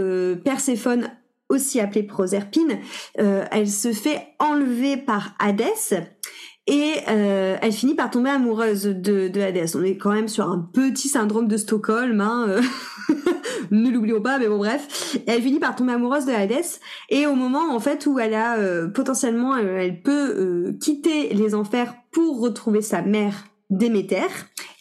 Perséphone 0.42 1.11
aussi 1.50 1.80
appelée 1.80 2.02
Proserpine 2.02 2.78
elle 3.16 3.68
se 3.68 3.92
fait 3.92 4.28
enlever 4.38 4.97
par 4.97 5.35
Hadès 5.38 6.09
et 6.66 6.94
euh, 7.09 7.59
elle 7.61 7.73
finit 7.73 7.94
par 7.94 8.11
tomber 8.11 8.30
amoureuse 8.30 8.85
de, 8.85 9.28
de 9.28 9.40
Hades. 9.40 9.68
On 9.75 9.83
est 9.83 9.97
quand 9.97 10.12
même 10.12 10.28
sur 10.28 10.49
un 10.49 10.59
petit 10.73 11.09
syndrome 11.09 11.47
de 11.47 11.59
Stockholm, 11.59 12.21
hein, 12.23 12.47
euh, 12.49 12.62
ne 13.71 13.90
l'oublions 13.90 14.23
pas, 14.23 14.38
mais 14.38 14.49
bon 14.49 14.56
bref. 14.56 15.18
elle 15.26 15.42
finit 15.42 15.61
par 15.61 15.76
tomber 15.76 15.92
amoureuse 15.92 16.25
de 16.25 16.33
Hades. 16.33 16.64
Et 17.11 17.26
au 17.26 17.35
moment 17.35 17.75
en 17.75 17.80
fait 17.80 18.06
où 18.06 18.18
elle 18.18 18.35
a 18.35 18.56
euh, 18.56 18.88
potentiellement, 18.88 19.56
elle 19.56 20.00
peut 20.00 20.75
quitter 20.80 21.35
les 21.35 21.54
enfers 21.54 21.94
pour 22.11 22.40
retrouver 22.40 22.80
sa 22.80 23.02
mère 23.02 23.44
Déméter, 23.71 24.28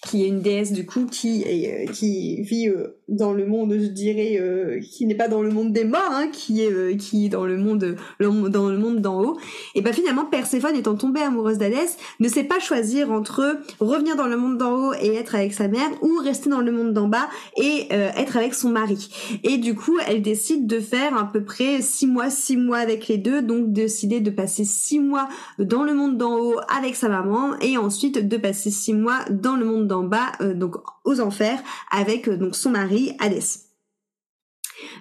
qui 0.08 0.24
est 0.24 0.28
une 0.28 0.42
déesse 0.42 0.72
du 0.72 0.86
coup 0.86 1.06
qui 1.06 1.44
est, 1.44 1.92
qui 1.92 2.42
vit 2.42 2.70
dans 3.10 3.34
le 3.34 3.46
monde, 3.46 3.74
je 3.74 3.88
dirais, 3.88 4.38
euh, 4.40 4.80
qui 4.80 5.06
n'est 5.06 5.16
pas 5.16 5.28
dans 5.28 5.42
le 5.42 5.50
monde 5.50 5.74
des 5.74 5.84
morts, 5.84 6.02
hein, 6.12 6.28
qui 6.32 6.62
est 6.62 6.72
euh, 6.72 6.96
qui 6.96 7.26
est 7.26 7.30
dans 7.30 7.46
le 7.46 7.58
monde 7.58 7.96
dans 8.20 8.70
le 8.70 8.78
monde 8.78 9.02
d'en 9.02 9.22
haut. 9.22 9.38
Et 9.76 9.82
ben 9.82 9.94
finalement, 9.94 10.26
Perséphone 10.26 10.76
étant 10.76 10.96
tombée 10.96 11.22
amoureuse 11.22 11.58
d'Hadès, 11.58 11.98
ne 12.20 12.28
sait 12.28 12.44
pas 12.44 12.60
choisir 12.60 13.12
entre 13.12 13.60
revenir 13.80 14.16
dans 14.16 14.28
le 14.28 14.38
monde 14.38 14.58
d'en 14.58 14.72
haut 14.72 14.94
et 14.94 15.14
être 15.16 15.36
avec 15.36 15.54
sa 15.54 15.68
mère, 15.68 15.90
ou 16.02 16.18
rester 16.24 16.50
dans 16.50 16.62
le 16.62 16.72
monde 16.72 16.94
d'en 16.94 17.08
bas 17.08 17.28
et 17.58 17.88
euh, 17.92 18.10
être 18.16 18.38
avec 18.38 18.54
son 18.54 18.70
mari. 18.70 19.10
Et 19.44 19.58
du 19.58 19.76
coup, 19.76 19.98
elle 20.08 20.22
décide 20.22 20.66
de 20.66 20.80
faire 20.80 21.18
à 21.18 21.30
peu 21.32 21.44
près 21.44 21.82
six 21.82 22.08
mois, 22.08 22.30
six 22.30 22.58
mois 22.58 22.78
avec 22.78 23.08
les 23.08 23.18
deux, 23.18 23.42
donc 23.42 23.74
décider 23.74 24.22
de 24.22 24.30
passer 24.30 24.64
six 24.64 25.00
mois 25.00 25.28
dans 25.60 25.84
le 25.84 25.94
monde 25.94 26.18
d'en 26.18 26.38
haut 26.38 26.60
avec 26.76 26.96
sa 26.96 27.10
maman, 27.10 27.60
et 27.62 27.78
ensuite 27.78 28.28
de 28.28 28.38
passer 28.38 28.72
six 28.72 28.94
mois 28.94 29.20
dans 29.30 29.56
le 29.56 29.66
monde 29.66 29.88
d'en 29.88 29.93
bas, 30.02 30.32
donc 30.56 30.78
aux 31.04 31.20
enfers, 31.20 31.62
avec 31.92 32.28
donc 32.28 32.56
son 32.56 32.72
mari 32.72 33.16
Hadès. 33.20 33.73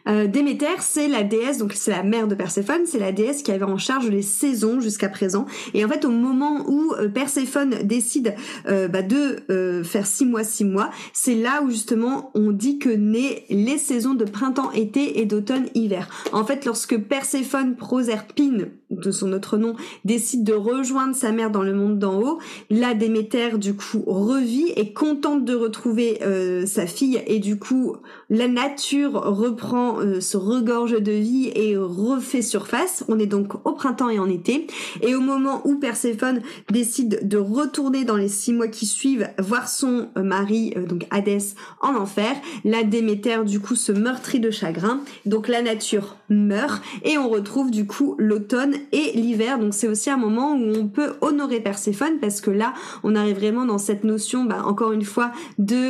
Euh, 0.08 0.26
Déméter, 0.26 0.80
c'est 0.80 1.08
la 1.08 1.22
déesse, 1.22 1.58
donc 1.58 1.72
c'est 1.74 1.90
la 1.90 2.02
mère 2.02 2.28
de 2.28 2.34
Perséphone, 2.34 2.82
c'est 2.86 2.98
la 2.98 3.12
déesse 3.12 3.42
qui 3.42 3.52
avait 3.52 3.64
en 3.64 3.78
charge 3.78 4.08
les 4.08 4.22
saisons 4.22 4.80
jusqu'à 4.80 5.08
présent. 5.08 5.46
Et 5.74 5.84
en 5.84 5.88
fait, 5.88 6.04
au 6.04 6.10
moment 6.10 6.64
où 6.68 6.92
euh, 6.94 7.08
Perséphone 7.08 7.76
décide 7.84 8.34
euh, 8.68 8.88
bah, 8.88 9.02
de 9.02 9.38
euh, 9.50 9.84
faire 9.84 10.06
six 10.06 10.24
mois, 10.24 10.44
six 10.44 10.64
mois, 10.64 10.90
c'est 11.12 11.34
là 11.34 11.62
où 11.62 11.70
justement 11.70 12.30
on 12.34 12.50
dit 12.50 12.78
que 12.78 12.88
naît 12.88 13.44
les 13.50 13.78
saisons 13.78 14.14
de 14.14 14.24
printemps, 14.24 14.72
été 14.72 15.20
et 15.20 15.26
d'automne, 15.26 15.66
hiver. 15.74 16.08
En 16.32 16.44
fait, 16.44 16.64
lorsque 16.64 16.98
Perséphone 16.98 17.76
Proserpine, 17.76 18.68
de 18.90 19.10
son 19.10 19.32
autre 19.32 19.56
nom, 19.56 19.74
décide 20.04 20.44
de 20.44 20.52
rejoindre 20.52 21.14
sa 21.14 21.32
mère 21.32 21.50
dans 21.50 21.62
le 21.62 21.72
monde 21.72 21.98
d'en 21.98 22.20
haut, 22.20 22.38
là 22.68 22.94
Déméter 22.94 23.56
du 23.58 23.74
coup 23.74 24.02
revit 24.06 24.70
et 24.76 24.92
contente 24.92 25.44
de 25.44 25.54
retrouver 25.54 26.20
sa 26.66 26.86
fille 26.86 27.22
et 27.26 27.38
du 27.38 27.58
coup 27.58 27.96
la 28.32 28.48
nature 28.48 29.12
reprend 29.12 30.00
euh, 30.00 30.22
se 30.22 30.38
regorge 30.38 30.98
de 30.98 31.12
vie 31.12 31.52
et 31.54 31.76
refait 31.76 32.40
surface. 32.40 33.04
On 33.08 33.18
est 33.18 33.26
donc 33.26 33.54
au 33.66 33.72
printemps 33.72 34.08
et 34.08 34.18
en 34.18 34.28
été. 34.28 34.66
Et 35.02 35.14
au 35.14 35.20
moment 35.20 35.60
où 35.66 35.78
Perséphone 35.78 36.40
décide 36.70 37.28
de 37.28 37.36
retourner 37.36 38.04
dans 38.04 38.16
les 38.16 38.28
six 38.28 38.54
mois 38.54 38.68
qui 38.68 38.86
suivent 38.86 39.28
voir 39.38 39.68
son 39.68 40.08
euh, 40.16 40.22
mari, 40.22 40.72
euh, 40.78 40.86
donc 40.86 41.06
Hadès, 41.10 41.54
en 41.82 41.94
enfer, 41.94 42.34
la 42.64 42.84
Déméter 42.84 43.44
du 43.44 43.60
coup 43.60 43.74
se 43.74 43.92
meurtrit 43.92 44.40
de 44.40 44.50
chagrin. 44.50 45.02
Donc 45.26 45.46
la 45.46 45.60
nature 45.60 46.16
meurt 46.30 46.82
et 47.04 47.18
on 47.18 47.28
retrouve 47.28 47.70
du 47.70 47.86
coup 47.86 48.14
l'automne 48.16 48.76
et 48.92 49.12
l'hiver. 49.14 49.58
Donc 49.58 49.74
c'est 49.74 49.88
aussi 49.88 50.08
un 50.08 50.16
moment 50.16 50.54
où 50.54 50.72
on 50.74 50.88
peut 50.88 51.12
honorer 51.20 51.60
Perséphone 51.60 52.18
parce 52.18 52.40
que 52.40 52.50
là 52.50 52.72
on 53.02 53.14
arrive 53.14 53.36
vraiment 53.36 53.66
dans 53.66 53.76
cette 53.76 54.04
notion, 54.04 54.44
bah, 54.44 54.62
encore 54.64 54.92
une 54.92 55.04
fois, 55.04 55.32
de 55.58 55.82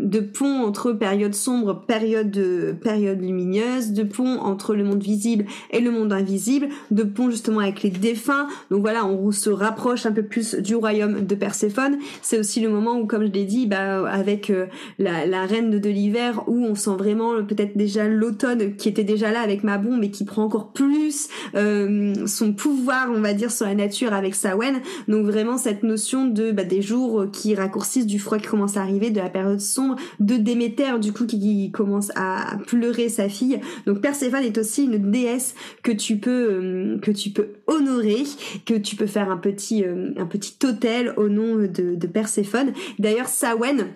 de 0.00 0.20
pont 0.20 0.64
entre 0.64 0.92
période 0.92 1.19
sombre, 1.34 1.84
période 1.86 2.30
de 2.30 2.74
période 2.80 3.20
lumineuse, 3.20 3.92
de 3.92 4.02
pont 4.02 4.38
entre 4.38 4.74
le 4.74 4.84
monde 4.84 5.02
visible 5.02 5.44
et 5.70 5.80
le 5.80 5.90
monde 5.90 6.12
invisible, 6.12 6.68
de 6.90 7.02
pont 7.02 7.30
justement 7.30 7.60
avec 7.60 7.82
les 7.82 7.90
défunts. 7.90 8.48
Donc 8.70 8.80
voilà, 8.82 9.06
on 9.06 9.30
se 9.32 9.50
rapproche 9.50 10.06
un 10.06 10.12
peu 10.12 10.22
plus 10.22 10.54
du 10.54 10.74
royaume 10.74 11.26
de 11.26 11.34
Perséphone. 11.34 11.98
C'est 12.22 12.38
aussi 12.38 12.60
le 12.60 12.68
moment 12.68 12.98
où, 12.98 13.06
comme 13.06 13.26
je 13.26 13.32
l'ai 13.32 13.44
dit, 13.44 13.66
bah, 13.66 14.08
avec 14.08 14.50
euh, 14.50 14.66
la, 14.98 15.46
reine 15.46 15.70
de 15.70 15.88
l'hiver, 15.88 16.44
où 16.46 16.64
on 16.64 16.74
sent 16.74 16.96
vraiment 16.98 17.42
peut-être 17.42 17.76
déjà 17.76 18.06
l'automne 18.06 18.76
qui 18.76 18.88
était 18.88 19.04
déjà 19.04 19.30
là 19.30 19.40
avec 19.40 19.64
Mabon, 19.64 19.96
mais 19.96 20.10
qui 20.10 20.24
prend 20.24 20.44
encore 20.44 20.72
plus 20.72 21.28
euh, 21.54 22.14
son 22.26 22.52
pouvoir, 22.52 23.08
on 23.10 23.20
va 23.20 23.32
dire, 23.32 23.50
sur 23.50 23.66
la 23.66 23.74
nature 23.74 24.12
avec 24.12 24.34
Sawen. 24.34 24.80
Donc 25.08 25.26
vraiment 25.26 25.58
cette 25.58 25.82
notion 25.82 26.26
de 26.26 26.52
bah, 26.52 26.64
des 26.64 26.82
jours 26.82 27.26
qui 27.32 27.54
raccourcissent 27.54 28.06
du 28.06 28.18
froid 28.18 28.38
qui 28.38 28.46
commence 28.46 28.76
à 28.76 28.82
arriver, 28.82 29.10
de 29.10 29.18
la 29.18 29.30
période 29.30 29.60
sombre, 29.60 29.96
de 30.20 30.36
Déméter 30.36 30.98
du 31.00 31.09
coup 31.12 31.26
qui 31.26 31.70
commence 31.72 32.10
à 32.16 32.58
pleurer 32.66 33.08
sa 33.08 33.28
fille. 33.28 33.60
Donc 33.86 34.00
Perséphone 34.00 34.44
est 34.44 34.58
aussi 34.58 34.84
une 34.84 35.10
déesse 35.10 35.54
que 35.82 35.92
tu 35.92 36.16
peux 36.16 36.52
euh, 36.52 36.98
que 36.98 37.10
tu 37.10 37.30
peux 37.30 37.48
honorer, 37.66 38.24
que 38.66 38.74
tu 38.74 38.96
peux 38.96 39.06
faire 39.06 39.30
un 39.30 39.36
petit 39.36 39.84
euh, 39.84 40.10
un 40.16 40.26
petit 40.26 40.54
hôtel 40.64 41.14
au 41.16 41.28
nom 41.28 41.56
de, 41.56 41.94
de 41.94 42.06
Perséphone. 42.06 42.72
D'ailleurs 42.98 43.28
Sawen 43.28 43.86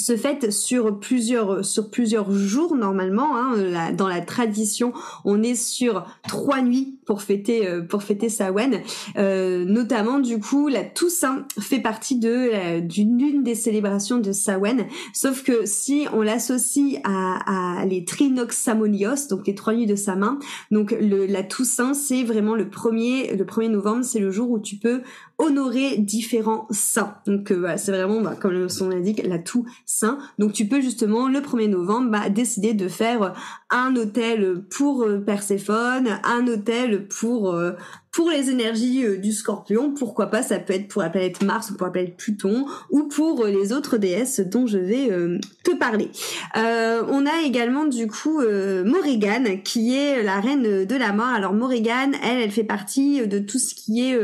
se 0.00 0.16
fait 0.16 0.50
sur 0.50 0.98
plusieurs 0.98 1.64
sur 1.64 1.90
plusieurs 1.90 2.32
jours 2.32 2.74
normalement. 2.74 3.36
Hein, 3.36 3.92
dans 3.92 4.08
la 4.08 4.20
tradition, 4.20 4.92
on 5.24 5.42
est 5.42 5.54
sur 5.54 6.06
trois 6.28 6.62
nuits 6.62 6.98
pour 7.06 7.22
fêter 7.22 7.68
euh, 7.68 7.82
pour 7.82 8.02
fêter 8.02 8.28
Samhain. 8.28 8.80
Euh, 9.16 9.64
notamment 9.64 10.18
du 10.18 10.38
coup, 10.38 10.68
la 10.68 10.84
Toussaint 10.84 11.46
fait 11.58 11.80
partie 11.80 12.18
de 12.18 12.80
d'une 12.80 13.42
des 13.42 13.54
célébrations 13.54 14.18
de 14.18 14.32
Samhain. 14.32 14.86
Sauf 15.12 15.42
que 15.42 15.66
si 15.66 16.06
on 16.12 16.22
l'associe 16.22 17.00
à, 17.04 17.80
à 17.80 17.84
les 17.86 18.04
Trinoxamonios, 18.04 19.28
donc 19.28 19.46
les 19.46 19.54
trois 19.54 19.74
nuits 19.74 19.86
de 19.86 19.96
Samin, 19.96 20.38
donc 20.70 20.96
le, 20.98 21.26
la 21.26 21.42
Toussaint, 21.42 21.94
c'est 21.94 22.22
vraiment 22.22 22.54
le 22.54 22.68
premier 22.68 23.34
le 23.36 23.44
1er 23.44 23.68
novembre, 23.68 24.04
c'est 24.04 24.18
le 24.18 24.30
jour 24.30 24.50
où 24.50 24.58
tu 24.58 24.76
peux 24.76 25.02
honorer 25.40 25.96
différents 25.96 26.66
saints. 26.70 27.16
Donc 27.26 27.50
euh, 27.50 27.56
voilà, 27.56 27.78
c'est 27.78 27.92
vraiment, 27.92 28.20
bah, 28.20 28.36
comme 28.38 28.68
son 28.68 28.90
l'indique, 28.90 29.22
la 29.26 29.38
tout 29.38 29.66
saint. 29.86 30.18
Donc 30.38 30.52
tu 30.52 30.66
peux 30.66 30.80
justement 30.80 31.28
le 31.28 31.40
1er 31.40 31.68
novembre 31.68 32.10
bah, 32.10 32.28
décider 32.28 32.74
de 32.74 32.88
faire 32.88 33.34
un 33.70 33.96
hôtel 33.96 34.62
pour 34.70 35.02
euh, 35.02 35.18
Perséphone, 35.18 36.20
un 36.24 36.46
hôtel 36.46 37.08
pour 37.08 37.52
euh, 37.52 37.72
pour 38.12 38.30
les 38.30 38.50
énergies 38.50 39.04
euh, 39.04 39.16
du 39.16 39.32
scorpion, 39.32 39.92
pourquoi 39.94 40.26
pas, 40.26 40.42
ça 40.42 40.58
peut 40.58 40.72
être 40.72 40.88
pour 40.88 41.02
la 41.02 41.10
planète 41.10 41.42
Mars 41.42 41.70
ou 41.70 41.76
pour 41.76 41.86
la 41.86 41.92
planète 41.92 42.16
Pluton 42.16 42.66
ou 42.90 43.04
pour 43.04 43.44
euh, 43.44 43.50
les 43.50 43.72
autres 43.72 43.98
déesses 43.98 44.40
dont 44.40 44.66
je 44.66 44.78
vais 44.78 45.10
euh, 45.10 45.38
te 45.64 45.70
parler. 45.72 46.10
on 46.54 47.24
a 47.26 47.42
également 47.44 47.84
du 47.84 48.06
coup 48.06 48.40
Morrigan 48.84 49.44
qui 49.64 49.96
est 49.96 50.22
la 50.22 50.40
reine 50.40 50.84
de 50.84 50.96
la 50.96 51.12
mort. 51.12 51.28
Alors 51.28 51.52
Morrigan, 51.52 52.12
elle, 52.22 52.38
elle 52.40 52.50
fait 52.50 52.64
partie 52.64 53.26
de 53.26 53.38
tout 53.38 53.58
ce 53.58 53.74
qui 53.74 54.02
est 54.02 54.18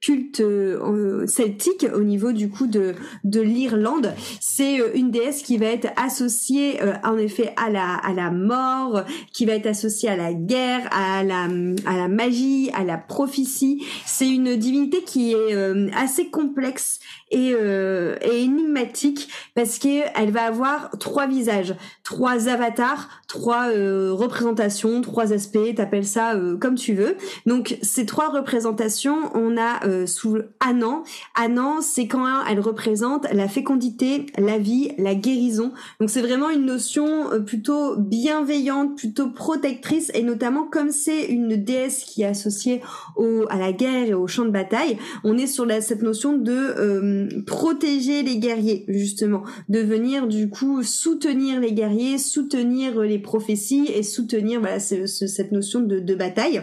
culte 0.00 0.42
celtique 1.26 1.86
au 1.94 2.02
niveau 2.02 2.32
du 2.32 2.48
coup 2.48 2.66
de, 2.66 2.94
de 3.24 3.40
l'Irlande. 3.40 4.12
C'est 4.40 4.78
une 4.94 5.10
déesse 5.10 5.42
qui 5.42 5.58
va 5.58 5.66
être 5.66 5.88
associée 5.96 6.80
en 7.04 7.16
effet 7.18 7.52
à 7.56 7.70
la, 7.70 7.94
à 7.94 8.12
la 8.12 8.30
mort, 8.30 9.04
qui 9.32 9.46
va 9.46 9.54
être 9.54 9.66
associée 9.66 10.08
à 10.08 10.16
la 10.16 10.32
guerre, 10.32 10.88
à 10.92 11.22
la, 11.22 11.44
à 11.86 11.96
la 11.96 12.08
magie, 12.08 12.70
à 12.74 12.84
la 12.84 12.98
C'est 14.06 14.28
une 14.28 14.56
divinité 14.56 15.02
qui 15.02 15.32
est 15.32 15.54
euh, 15.54 15.90
assez 15.94 16.28
complexe 16.28 17.00
et, 17.30 17.52
euh, 17.54 18.16
et 18.22 18.42
énigmatique 18.42 19.28
parce 19.54 19.78
qu'elle 19.78 20.30
va 20.30 20.42
avoir 20.42 20.90
trois 20.98 21.26
visages, 21.26 21.74
trois 22.04 22.48
avatars, 22.48 23.08
trois 23.28 23.68
euh, 23.68 24.12
représentations, 24.12 25.00
trois 25.00 25.32
aspects, 25.32 25.74
t'appelles 25.76 26.06
ça 26.06 26.34
euh, 26.34 26.56
comme 26.56 26.74
tu 26.74 26.94
veux. 26.94 27.16
Donc 27.46 27.78
ces 27.82 28.06
trois 28.06 28.28
représentations, 28.30 29.30
on 29.34 29.56
a 29.56 29.86
euh, 29.86 30.06
sous 30.06 30.38
Anan. 30.60 31.02
Anan, 31.34 31.80
c'est 31.80 32.08
quand 32.08 32.26
elle 32.48 32.60
représente 32.60 33.32
la 33.32 33.48
fécondité, 33.48 34.26
la 34.38 34.58
vie, 34.58 34.92
la 34.98 35.14
guérison. 35.14 35.72
Donc 36.00 36.10
c'est 36.10 36.22
vraiment 36.22 36.50
une 36.50 36.64
notion 36.64 37.32
euh, 37.32 37.40
plutôt 37.40 37.96
bienveillante, 37.96 38.96
plutôt 38.96 39.30
protectrice 39.30 40.10
et 40.14 40.22
notamment 40.22 40.64
comme 40.64 40.90
c'est 40.90 41.26
une 41.26 41.56
déesse 41.56 42.04
qui 42.04 42.22
est 42.22 42.26
associée 42.26 42.82
au, 43.16 43.44
à 43.48 43.56
la 43.56 43.72
guerre 43.72 44.08
et 44.08 44.14
au 44.14 44.26
champ 44.26 44.44
de 44.44 44.50
bataille, 44.50 44.98
on 45.24 45.38
est 45.38 45.46
sur 45.46 45.66
la, 45.66 45.80
cette 45.80 46.02
notion 46.02 46.36
de 46.36 47.19
protéger 47.46 48.22
les 48.22 48.38
guerriers 48.38 48.84
justement, 48.88 49.42
de 49.68 49.80
venir 49.80 50.26
du 50.26 50.48
coup 50.48 50.82
soutenir 50.82 51.60
les 51.60 51.72
guerriers, 51.72 52.18
soutenir 52.18 53.00
les 53.00 53.18
prophéties 53.18 53.88
et 53.94 54.02
soutenir 54.02 54.60
voilà 54.60 54.80
cette 54.80 55.52
notion 55.52 55.80
de 55.80 56.14
bataille. 56.14 56.62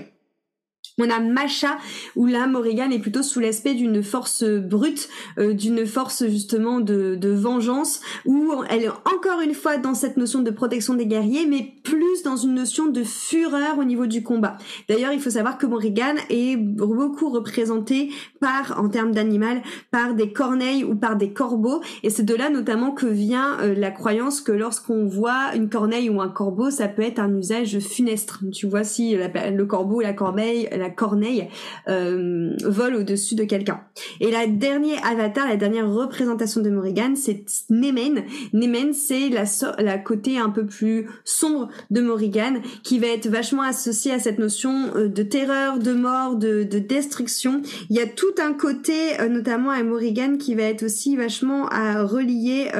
On 0.99 1.11
a 1.11 1.19
Macha 1.19 1.77
où 2.15 2.25
là 2.25 2.47
Morrigan 2.47 2.89
est 2.89 2.97
plutôt 2.97 3.21
sous 3.21 3.39
l'aspect 3.39 3.75
d'une 3.75 4.01
force 4.01 4.43
brute, 4.43 5.09
euh, 5.37 5.53
d'une 5.53 5.85
force 5.85 6.25
justement 6.25 6.79
de, 6.79 7.13
de, 7.13 7.29
vengeance, 7.29 8.01
où 8.25 8.51
elle 8.67 8.85
est 8.85 8.89
encore 8.89 9.41
une 9.43 9.53
fois 9.53 9.77
dans 9.77 9.93
cette 9.93 10.17
notion 10.17 10.41
de 10.41 10.49
protection 10.49 10.95
des 10.95 11.05
guerriers, 11.05 11.45
mais 11.45 11.73
plus 11.83 12.23
dans 12.23 12.35
une 12.35 12.55
notion 12.55 12.87
de 12.87 13.03
fureur 13.03 13.77
au 13.77 13.83
niveau 13.83 14.07
du 14.07 14.23
combat. 14.23 14.57
D'ailleurs, 14.89 15.13
il 15.13 15.19
faut 15.19 15.29
savoir 15.29 15.59
que 15.59 15.67
Morrigan 15.67 16.15
est 16.31 16.57
beaucoup 16.57 17.29
représenté 17.29 18.09
par, 18.39 18.81
en 18.83 18.89
termes 18.89 19.11
d'animal, 19.11 19.61
par 19.91 20.15
des 20.15 20.33
corneilles 20.33 20.83
ou 20.83 20.95
par 20.95 21.15
des 21.15 21.31
corbeaux, 21.31 21.79
et 22.01 22.09
c'est 22.09 22.23
de 22.23 22.33
là 22.33 22.49
notamment 22.49 22.89
que 22.89 23.05
vient 23.05 23.59
euh, 23.59 23.75
la 23.75 23.91
croyance 23.91 24.41
que 24.41 24.51
lorsqu'on 24.51 25.05
voit 25.05 25.53
une 25.53 25.69
corneille 25.69 26.09
ou 26.09 26.21
un 26.21 26.29
corbeau, 26.29 26.71
ça 26.71 26.87
peut 26.87 27.03
être 27.03 27.19
un 27.19 27.37
usage 27.37 27.77
funestre. 27.77 28.43
Tu 28.51 28.65
vois 28.65 28.83
si 28.83 29.15
le 29.15 29.63
corbeau, 29.65 30.01
la 30.01 30.13
corneille, 30.13 30.67
corneille 30.89 31.47
euh, 31.87 32.55
vole 32.63 32.95
au-dessus 32.95 33.35
de 33.35 33.43
quelqu'un. 33.43 33.81
Et 34.19 34.31
la 34.31 34.47
dernière 34.47 35.05
avatar, 35.05 35.47
la 35.47 35.57
dernière 35.57 35.89
représentation 35.89 36.61
de 36.61 36.69
Morrigan, 36.69 37.13
c'est 37.15 37.45
Nemen. 37.69 38.23
Nemen, 38.53 38.93
c'est 38.93 39.29
la, 39.29 39.43
la 39.79 39.97
côté 39.97 40.37
un 40.37 40.49
peu 40.49 40.65
plus 40.65 41.07
sombre 41.23 41.69
de 41.91 42.01
Morrigan, 42.01 42.61
qui 42.83 42.99
va 42.99 43.07
être 43.07 43.27
vachement 43.27 43.63
associé 43.63 44.11
à 44.11 44.19
cette 44.19 44.39
notion 44.39 44.91
euh, 44.95 45.07
de 45.07 45.23
terreur, 45.23 45.79
de 45.79 45.93
mort, 45.93 46.35
de, 46.35 46.63
de 46.63 46.79
destruction. 46.79 47.61
Il 47.89 47.95
y 47.95 47.99
a 47.99 48.07
tout 48.07 48.35
un 48.39 48.53
côté, 48.53 49.19
euh, 49.19 49.27
notamment 49.29 49.71
à 49.71 49.83
Morrigan, 49.83 50.37
qui 50.37 50.55
va 50.55 50.63
être 50.63 50.83
aussi 50.83 51.15
vachement 51.15 51.67
à 51.69 52.03
relier 52.03 52.71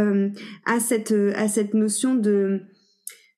à 0.65 0.80
cette 0.80 1.13
à 1.36 1.48
cette 1.48 1.74
notion 1.74 2.15
de 2.15 2.62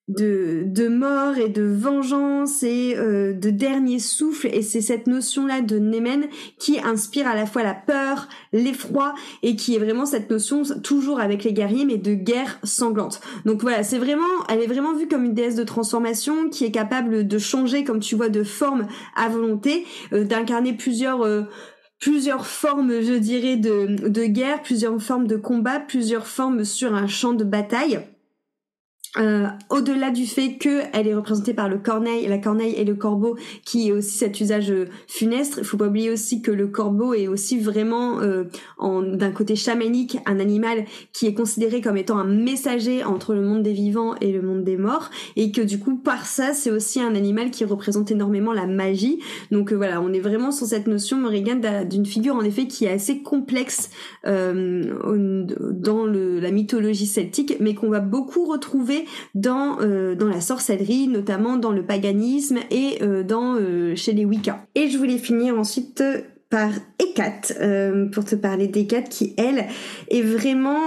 de, 0.10 0.64
de 0.66 0.88
mort 0.88 1.38
et 1.38 1.50
de 1.50 1.64
vengeance 1.64 2.64
et 2.64 2.96
euh, 2.98 3.32
de 3.34 3.52
dernier 3.52 4.00
souffle 4.00 4.48
et 4.48 4.64
c'est 4.64 4.82
cette 4.82 5.06
notion 5.06 5.46
là 5.46 5.62
de 5.62 5.78
Nemen 5.78 6.26
qui 6.58 6.80
inspire 6.80 7.28
à 7.28 7.36
la 7.36 7.46
fois 7.46 7.62
la 7.62 7.76
peur, 7.76 8.28
l'effroi 8.52 9.14
et 9.44 9.56
qui 9.56 9.76
est 9.76 9.80
vraiment 9.80 10.08
cette 10.08 10.32
notion 10.32 10.64
toujours 10.84 11.20
avec 11.20 11.44
les 11.44 11.54
guerriers 11.54 11.86
mais 11.86 11.98
de 11.98 12.16
guerre 12.16 12.60
sanglante. 12.64 13.22
Donc 13.46 13.62
voilà, 13.62 13.84
c'est 13.84 14.00
vraiment 14.00 14.24
elle 14.50 14.62
est 14.62 14.68
vraiment 14.68 14.96
vue 14.96 15.08
comme 15.08 15.26
une 15.26 15.36
déesse 15.36 15.56
de 15.56 15.64
transformation 15.64 16.50
qui 16.50 16.66
est 16.66 16.72
capable 16.72 17.28
de 17.28 17.38
changer 17.38 17.84
comme 17.84 18.00
tu 18.00 18.16
vois 18.16 18.30
de 18.30 18.44
forme 18.44 18.88
à 19.16 19.30
volonté, 19.30 19.86
euh, 20.12 20.24
d'incarner 20.24 20.74
plusieurs 20.74 21.22
euh, 21.22 21.44
plusieurs 22.00 22.48
formes, 22.48 23.02
je 23.02 23.14
dirais, 23.14 23.58
de, 23.58 24.08
de 24.08 24.24
guerre, 24.24 24.62
plusieurs 24.64 25.00
formes 25.02 25.28
de 25.28 25.36
combat, 25.36 25.80
plusieurs 25.82 26.28
formes 26.28 26.64
sur 26.64 26.96
un 26.96 27.08
champ 27.08 27.34
de 27.34 27.44
bataille. 27.44 28.00
Euh, 29.18 29.48
au-delà 29.72 30.12
du 30.12 30.28
fait 30.28 30.58
que 30.60 30.82
elle 30.94 31.08
est 31.08 31.16
représentée 31.16 31.56
par 31.56 31.68
le 31.68 31.80
corneille, 31.80 32.28
la 32.28 32.38
corneille 32.38 32.76
et 32.76 32.86
le 32.86 32.94
corbeau, 32.94 33.38
qui 33.66 33.88
est 33.88 33.92
aussi 33.92 34.16
cet 34.16 34.40
usage 34.40 34.70
euh, 34.70 34.86
funestre, 35.08 35.58
il 35.58 35.64
faut 35.64 35.78
pas 35.78 35.88
oublier 35.88 36.12
aussi 36.12 36.44
que 36.44 36.52
le 36.52 36.68
corbeau 36.68 37.16
est 37.16 37.28
aussi 37.28 37.60
vraiment, 37.60 38.20
euh, 38.22 38.44
d'un 38.80 39.32
côté 39.32 39.56
chamanique, 39.56 40.20
un 40.28 40.40
animal 40.40 40.86
qui 41.12 41.26
est 41.26 41.34
considéré 41.34 41.82
comme 41.82 41.98
étant 41.98 42.20
un 42.20 42.24
messager 42.24 43.04
entre 43.04 43.34
le 43.34 43.42
monde 43.42 43.64
des 43.64 43.74
vivants 43.74 44.14
et 44.22 44.32
le 44.32 44.44
monde 44.44 44.64
des 44.64 44.78
morts, 44.78 45.10
et 45.36 45.52
que 45.52 45.62
du 45.62 45.80
coup 45.80 45.96
par 45.96 46.28
ça 46.28 46.54
c'est 46.54 46.70
aussi 46.70 47.02
un 47.02 47.16
animal 47.16 47.50
qui 47.50 47.66
représente 47.66 48.12
énormément 48.12 48.54
la 48.54 48.68
magie. 48.68 49.20
Donc 49.50 49.74
voilà, 49.74 50.02
on 50.02 50.14
est 50.14 50.20
vraiment 50.20 50.52
sur 50.52 50.68
cette 50.68 50.86
notion 50.86 51.18
Morrigan 51.18 51.60
d'une 51.90 52.06
figure 52.06 52.36
en 52.36 52.44
effet 52.44 52.68
qui 52.68 52.86
est 52.86 52.92
assez 52.92 53.24
complexe 53.24 53.90
dans 54.24 56.06
le, 56.06 56.40
la 56.40 56.52
mythologie 56.52 57.08
celtique, 57.08 57.58
mais 57.60 57.74
qu'on 57.74 57.90
va 57.90 58.02
beaucoup 58.02 58.46
retrouver 58.46 58.99
dans, 59.36 59.78
euh, 59.82 60.16
dans 60.16 60.28
la 60.28 60.42
sorcellerie, 60.42 61.08
notamment 61.08 61.58
dans 61.58 61.72
le 61.72 61.84
paganisme 61.84 62.60
et 62.72 63.00
euh, 63.02 63.24
euh, 63.30 63.96
chez 63.96 64.14
les 64.14 64.26
Wicca. 64.26 64.66
Et 64.76 64.90
je 64.90 64.98
voulais 64.98 65.18
finir 65.18 65.58
ensuite 65.58 66.04
par 66.50 66.72
Hécate, 66.98 67.54
pour 68.12 68.26
te 68.26 68.36
parler 68.36 68.68
d'Hécate 68.68 69.10
qui, 69.10 69.36
elle, 69.38 69.68
est 70.10 70.24
vraiment 70.24 70.80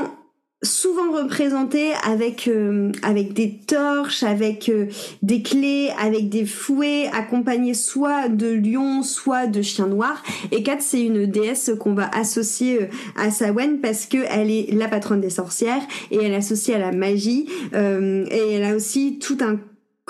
souvent 0.63 1.11
représenté 1.13 1.93
avec 2.05 2.47
euh, 2.47 2.93
avec 3.03 3.33
des 3.33 3.59
torches, 3.67 4.23
avec 4.23 4.69
euh, 4.69 4.87
des 5.23 5.43
clés, 5.43 5.91
avec 6.01 6.29
des 6.29 6.47
fouets, 6.47 7.09
accompagnés 7.13 7.75
soit 7.75 8.29
de 8.29 8.49
lions, 8.49 9.03
soit 9.03 9.47
de 9.47 9.61
chiens 9.61 9.89
noirs. 9.89 10.23
Et 10.53 10.63
Kat, 10.63 10.79
c'est 10.81 11.03
une 11.03 11.27
déesse 11.27 11.73
qu'on 11.81 11.95
va 11.95 12.09
associer 12.15 12.83
euh, 12.83 12.87
à 13.17 13.31
Samhain 13.31 13.79
parce 13.83 14.07
que 14.07 14.19
elle 14.31 14.51
est 14.51 14.73
la 14.73 14.89
patronne 14.89 15.21
des 15.21 15.31
sorcières 15.31 15.83
et 16.11 16.17
elle 16.17 16.33
est 16.33 16.37
associée 16.37 16.75
à 16.75 16.79
la 16.79 16.93
magie 16.93 17.47
et 17.73 18.53
elle 18.53 18.65
a 18.65 18.75
aussi 18.75 19.19
tout 19.19 19.39
un 19.41 19.59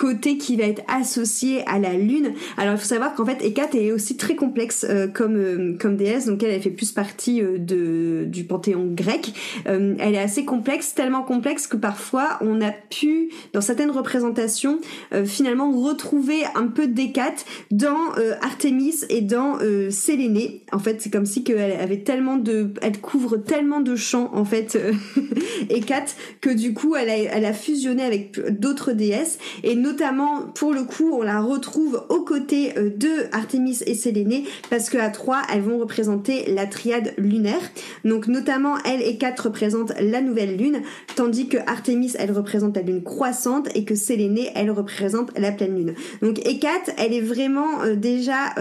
côté 0.03 0.37
qui 0.37 0.57
va 0.57 0.65
être 0.65 0.83
associé 0.89 1.63
à 1.69 1.79
la 1.79 1.93
lune. 1.93 2.33
Alors 2.57 2.75
il 2.75 2.79
faut 2.79 2.85
savoir 2.85 3.15
qu'en 3.15 3.25
fait 3.25 3.41
Hécate 3.41 3.77
est 3.77 3.93
aussi 3.93 4.17
très 4.17 4.35
complexe 4.35 4.85
euh, 4.91 5.07
comme 5.07 5.37
euh, 5.37 5.77
comme 5.79 5.97
déesse, 5.97 6.27
donc 6.27 6.43
elle, 6.43 6.61
fait 6.61 6.71
plus 6.71 6.91
partie 6.91 7.41
euh, 7.41 7.57
de 7.57 8.25
du 8.27 8.43
panthéon 8.43 8.89
grec. 8.91 9.33
elle 9.65 10.15
est 10.15 10.19
assez 10.19 10.45
complexe, 10.45 10.95
tellement 10.95 11.23
complexe 11.23 11.69
que 11.69 11.77
parfois 11.77 12.39
on 12.41 12.61
a 12.61 12.73
pu 12.73 13.31
dans 13.53 13.61
certaines 13.61 13.93
représentations 13.93 14.81
finalement 15.25 15.71
retrouver 15.71 16.43
un 16.55 16.67
peu 16.67 16.89
d'Hécate 16.89 17.45
dans 17.71 18.13
Artémis 18.41 19.05
et 19.09 19.21
dans 19.21 19.59
Sélénée. 19.91 20.63
En 20.73 20.79
fait, 20.79 21.01
c'est 21.01 21.11
comme 21.11 21.27
si 21.27 21.45
qu'elle 21.45 21.81
avait 21.81 22.01
tellement 22.01 22.37
de 22.37 22.71
elle 22.81 23.01
couvre 23.01 23.37
tellement 23.37 23.81
de 23.81 23.95
champs 23.97 24.31
en 24.35 24.45
fait 24.45 24.79
Hécate 25.71 26.17
que 26.41 26.51
du 26.51 26.75
coup 26.75 26.97
elle 26.97 27.45
a 27.45 27.53
fusionné 27.53 28.03
avec 28.03 28.41
d'autres 28.59 28.93
déesses 28.93 29.39
et 29.63 29.75
notamment 29.93 30.41
pour 30.55 30.73
le 30.73 30.85
coup 30.85 31.11
on 31.13 31.23
la 31.23 31.41
retrouve 31.41 32.03
aux 32.09 32.23
côtés 32.23 32.73
de 32.73 33.29
Artemis 33.33 33.81
et 33.87 33.95
Séléné 33.95 34.45
parce 34.71 34.89
que 34.89 34.97
à 34.97 35.11
trois 35.11 35.43
elles 35.53 35.61
vont 35.61 35.79
représenter 35.79 36.51
la 36.53 36.67
triade 36.67 37.13
lunaire. 37.19 37.61
Donc 38.05 38.27
notamment 38.27 38.77
elle 38.85 39.03
et 39.03 39.19
Kat 39.19 39.35
représentent 39.39 39.93
la 40.01 40.23
nouvelle 40.23 40.57
lune, 40.57 40.81
tandis 41.15 41.49
que 41.49 41.59
Artemis 41.67 42.13
elle 42.19 42.33
représente 42.33 42.77
la 42.77 42.83
lune 42.83 43.03
croissante 43.03 43.69
et 43.75 43.85
que 43.85 43.95
Séléné 43.95 44.51
elle 44.55 44.71
représente 44.71 45.39
la 45.39 45.53
pleine 45.53 45.77
lune. 45.77 45.95
Donc 46.23 46.39
Hécate 46.47 46.95
elle 46.97 47.13
est 47.13 47.21
vraiment 47.21 47.87
déjà 47.95 48.55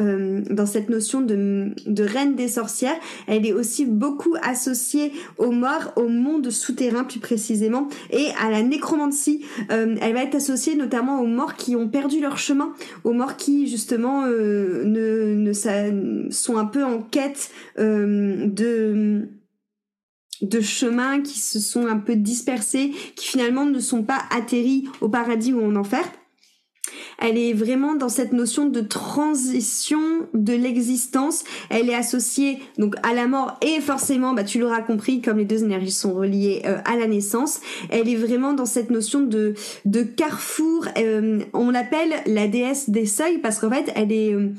dans 0.50 0.66
cette 0.66 0.90
notion 0.90 1.22
de, 1.22 2.04
reine 2.04 2.36
des 2.36 2.48
sorcières. 2.48 2.96
Elle 3.28 3.46
est 3.46 3.54
aussi 3.54 3.86
beaucoup 3.86 4.36
associée 4.44 5.14
aux 5.38 5.52
morts, 5.52 5.94
au 5.96 6.08
monde 6.08 6.50
souterrain 6.50 7.04
plus 7.04 7.20
précisément, 7.20 7.88
et 8.12 8.28
à 8.42 8.50
la 8.50 8.64
nécromancie. 8.64 9.46
Euh, 9.72 9.96
elle 10.02 10.14
va 10.14 10.24
être 10.24 10.36
associée 10.36 10.76
notamment 10.76 11.21
aux 11.22 11.28
morts 11.28 11.56
qui 11.56 11.76
ont 11.76 11.88
perdu 11.88 12.20
leur 12.20 12.38
chemin, 12.38 12.74
aux 13.04 13.14
morts 13.14 13.38
qui 13.38 13.68
justement 13.68 14.26
euh, 14.26 14.84
ne, 14.86 15.54
sont 16.32 16.58
un 16.58 16.66
peu 16.66 16.84
en 16.84 17.02
quête 17.02 17.52
euh, 17.80 18.48
de 18.48 19.30
de 20.42 20.60
chemins 20.60 21.22
qui 21.22 21.40
se 21.40 21.60
sont 21.60 21.86
un 21.86 21.98
peu 21.98 22.16
dispersés, 22.16 22.92
qui 23.16 23.28
finalement 23.28 23.66
ne 23.66 23.80
sont 23.80 24.02
pas 24.02 24.24
atterris 24.32 24.88
au 25.00 25.08
paradis 25.08 25.54
ou 25.54 25.64
en 25.64 25.76
enfer 25.76 26.04
elle 27.22 27.38
est 27.38 27.54
vraiment 27.54 27.96
dans 27.96 28.10
cette 28.10 28.34
notion 28.34 28.66
de 28.66 28.82
transition 28.82 30.02
de 30.34 30.54
l'existence. 30.54 31.44
Elle 31.70 31.90
est 31.90 31.96
associée 31.96 32.60
donc 32.78 32.96
à 33.04 33.14
la 33.14 33.28
mort 33.28 33.58
et 33.62 33.80
forcément, 33.80 34.34
bah 34.34 34.44
tu 34.44 34.60
l'auras 34.60 34.82
compris, 34.82 35.22
comme 35.22 35.38
les 35.38 35.46
deux 35.46 35.64
énergies 35.64 35.92
sont 35.92 36.14
reliées 36.14 36.64
euh, 36.66 36.78
à 36.86 36.98
la 36.98 37.08
naissance, 37.08 37.62
elle 37.90 38.10
est 38.10 38.16
vraiment 38.16 38.54
dans 38.54 38.66
cette 38.66 38.90
notion 38.90 39.22
de 39.22 39.54
de 39.86 40.04
carrefour. 40.04 40.88
Euh, 40.98 41.40
on 41.54 41.70
l'appelle 41.70 42.14
la 42.26 42.48
déesse 42.48 42.90
des 42.90 43.06
seuils 43.06 43.38
parce 43.38 43.60
qu'en 43.60 43.70
fait, 43.70 43.92
elle 43.96 44.12
est 44.12 44.34
euh, 44.34 44.50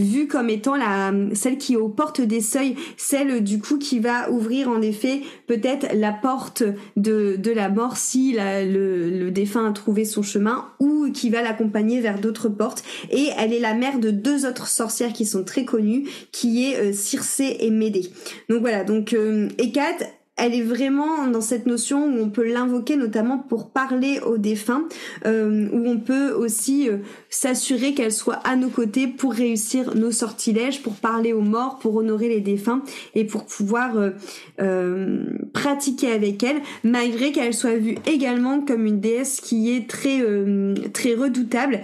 vue 0.00 0.26
comme 0.26 0.50
étant 0.50 0.76
la 0.76 1.12
celle 1.34 1.58
qui 1.58 1.74
est 1.74 1.76
aux 1.76 1.88
portes 1.88 2.20
des 2.20 2.40
seuils, 2.40 2.76
celle 2.96 3.42
du 3.42 3.60
coup 3.60 3.78
qui 3.78 3.98
va 3.98 4.30
ouvrir 4.30 4.68
en 4.68 4.80
effet 4.82 5.22
peut-être 5.46 5.88
la 5.94 6.12
porte 6.12 6.62
de, 6.96 7.36
de 7.36 7.50
la 7.50 7.68
mort 7.68 7.96
si 7.96 8.36
le, 8.36 9.30
défunt 9.30 9.68
a 9.68 9.72
trouvé 9.72 10.04
son 10.04 10.22
chemin 10.22 10.66
ou 10.80 11.10
qui 11.12 11.30
va 11.30 11.42
l'accompagner 11.42 12.00
vers 12.00 12.20
d'autres 12.20 12.48
portes. 12.48 12.82
Et 13.10 13.28
elle 13.38 13.52
est 13.52 13.60
la 13.60 13.74
mère 13.74 13.98
de 13.98 14.10
deux 14.10 14.46
autres 14.46 14.68
sorcières 14.68 15.12
qui 15.12 15.26
sont 15.26 15.44
très 15.44 15.64
connues, 15.64 16.08
qui 16.32 16.64
est 16.64 16.76
euh, 16.76 16.92
Circé 16.92 17.56
et 17.60 17.70
Médée. 17.70 18.10
Donc 18.48 18.60
voilà, 18.60 18.84
donc 18.84 19.12
euh, 19.12 19.48
elle 20.36 20.54
est 20.54 20.62
vraiment 20.62 21.26
dans 21.26 21.40
cette 21.40 21.66
notion 21.66 22.06
où 22.06 22.18
on 22.18 22.30
peut 22.30 22.50
l'invoquer 22.50 22.96
notamment 22.96 23.38
pour 23.38 23.70
parler 23.70 24.20
aux 24.20 24.38
défunts, 24.38 24.88
euh, 25.26 25.68
où 25.72 25.86
on 25.86 25.98
peut 25.98 26.32
aussi 26.32 26.88
euh, 26.88 26.98
s'assurer 27.28 27.92
qu'elle 27.94 28.12
soit 28.12 28.40
à 28.44 28.56
nos 28.56 28.70
côtés 28.70 29.06
pour 29.06 29.34
réussir 29.34 29.94
nos 29.94 30.10
sortilèges, 30.10 30.82
pour 30.82 30.94
parler 30.94 31.32
aux 31.32 31.42
morts, 31.42 31.78
pour 31.78 31.96
honorer 31.96 32.28
les 32.28 32.40
défunts 32.40 32.82
et 33.14 33.24
pour 33.24 33.44
pouvoir 33.44 33.92
euh, 34.60 35.24
pratiquer 35.52 36.12
avec 36.12 36.42
elle, 36.42 36.62
malgré 36.84 37.32
qu'elle 37.32 37.54
soit 37.54 37.76
vue 37.76 37.96
également 38.06 38.62
comme 38.62 38.86
une 38.86 39.00
déesse 39.00 39.40
qui 39.40 39.74
est 39.74 39.88
très 39.88 40.20
très 40.92 41.14
redoutable 41.14 41.80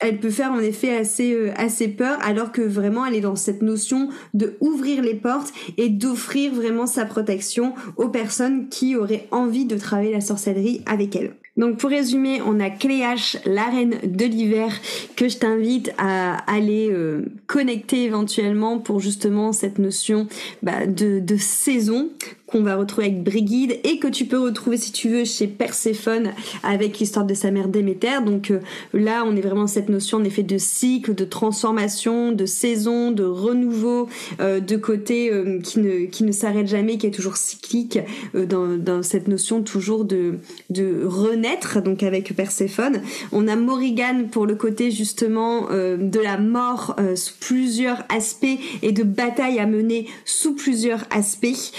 elle 0.00 0.18
peut 0.18 0.30
faire 0.30 0.52
en 0.52 0.60
effet 0.60 0.96
assez 0.96 1.34
euh, 1.34 1.52
assez 1.56 1.88
peur 1.88 2.18
alors 2.22 2.52
que 2.52 2.62
vraiment 2.62 3.04
elle 3.04 3.14
est 3.14 3.20
dans 3.20 3.36
cette 3.36 3.62
notion 3.62 4.08
de 4.34 4.56
ouvrir 4.60 5.02
les 5.02 5.14
portes 5.14 5.52
et 5.76 5.88
d'offrir 5.88 6.54
vraiment 6.54 6.86
sa 6.86 7.04
protection 7.04 7.74
aux 7.96 8.08
personnes 8.08 8.68
qui 8.68 8.96
auraient 8.96 9.26
envie 9.30 9.64
de 9.64 9.76
travailler 9.76 10.12
la 10.12 10.20
sorcellerie 10.20 10.82
avec 10.86 11.16
elle. 11.16 11.32
Donc 11.56 11.78
pour 11.78 11.90
résumer, 11.90 12.40
on 12.46 12.60
a 12.60 12.70
Cléache, 12.70 13.36
la 13.44 13.64
reine 13.64 13.96
de 14.04 14.24
l'hiver, 14.24 14.72
que 15.16 15.28
je 15.28 15.38
t'invite 15.38 15.92
à 15.98 16.36
aller 16.50 16.88
euh, 16.92 17.24
connecter 17.48 18.04
éventuellement 18.04 18.78
pour 18.78 19.00
justement 19.00 19.52
cette 19.52 19.80
notion 19.80 20.28
bah, 20.62 20.86
de, 20.86 21.18
de 21.18 21.36
saison 21.36 22.10
qu'on 22.48 22.62
va 22.62 22.76
retrouver 22.76 23.08
avec 23.08 23.22
Brigide 23.22 23.78
et 23.84 23.98
que 23.98 24.08
tu 24.08 24.24
peux 24.24 24.38
retrouver 24.38 24.78
si 24.78 24.90
tu 24.90 25.08
veux 25.08 25.24
chez 25.24 25.46
Perséphone 25.46 26.32
avec 26.62 26.98
l'histoire 26.98 27.26
de 27.26 27.34
sa 27.34 27.50
mère 27.50 27.68
Déméter. 27.68 28.22
Donc 28.24 28.50
euh, 28.50 28.60
là, 28.94 29.24
on 29.26 29.36
est 29.36 29.40
vraiment 29.40 29.66
cette 29.66 29.88
notion 29.90 30.18
en 30.18 30.24
effet 30.24 30.42
de 30.42 30.56
cycle, 30.56 31.14
de 31.14 31.24
transformation, 31.24 32.32
de 32.32 32.46
saison, 32.46 33.10
de 33.10 33.24
renouveau, 33.24 34.08
euh, 34.40 34.60
de 34.60 34.76
côté 34.76 35.30
euh, 35.30 35.60
qui 35.60 35.80
ne 35.80 36.06
qui 36.06 36.24
ne 36.24 36.32
s'arrête 36.32 36.66
jamais, 36.66 36.96
qui 36.96 37.06
est 37.06 37.10
toujours 37.10 37.36
cyclique 37.36 37.98
dans, 38.34 39.02
cette 39.02 39.28
notion 39.28 39.62
toujours 39.62 40.04
de 40.04 40.38
de 40.70 41.04
renaître. 41.04 41.82
Donc 41.82 42.02
avec 42.02 42.34
Perséphone, 42.34 43.02
on 43.32 43.46
a 43.46 43.56
Morrigan 43.56 44.24
pour 44.30 44.46
le 44.46 44.54
côté 44.54 44.90
justement 44.90 45.68
de 45.68 46.20
la 46.20 46.38
mort 46.38 46.96
sous 47.14 47.34
plusieurs 47.40 48.04
aspects 48.08 48.46
et 48.82 48.92
de 48.92 49.02
bataille 49.02 49.58
à 49.58 49.66
mener 49.66 50.06
sous 50.24 50.54
plusieurs 50.54 51.04
aspects. 51.10 51.72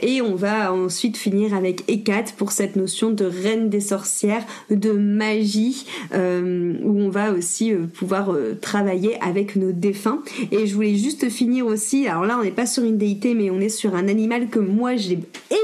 Et 0.00 0.22
on 0.22 0.34
va 0.34 0.72
ensuite 0.72 1.16
finir 1.16 1.54
avec 1.54 1.84
Hécate 1.88 2.34
pour 2.36 2.52
cette 2.52 2.76
notion 2.76 3.10
de 3.10 3.24
reine 3.24 3.68
des 3.68 3.80
sorcières, 3.80 4.44
de 4.70 4.92
magie, 4.92 5.86
euh, 6.14 6.74
où 6.82 7.00
on 7.00 7.08
va 7.08 7.32
aussi 7.32 7.72
euh, 7.72 7.86
pouvoir 7.86 8.34
travailler 8.60 9.20
avec 9.20 9.56
nos 9.56 9.72
défunts. 9.72 10.22
Et 10.52 10.66
je 10.66 10.74
voulais 10.74 10.94
juste 10.94 11.28
finir 11.28 11.66
aussi, 11.66 12.06
alors 12.06 12.24
là 12.24 12.36
on 12.38 12.44
n'est 12.44 12.50
pas 12.50 12.66
sur 12.66 12.84
une 12.84 12.98
déité, 12.98 13.34
mais 13.34 13.50
on 13.50 13.60
est 13.60 13.68
sur 13.68 13.94
un 13.94 14.08
animal 14.08 14.48
que 14.48 14.58
moi 14.58 14.96
j'ai 14.96 15.18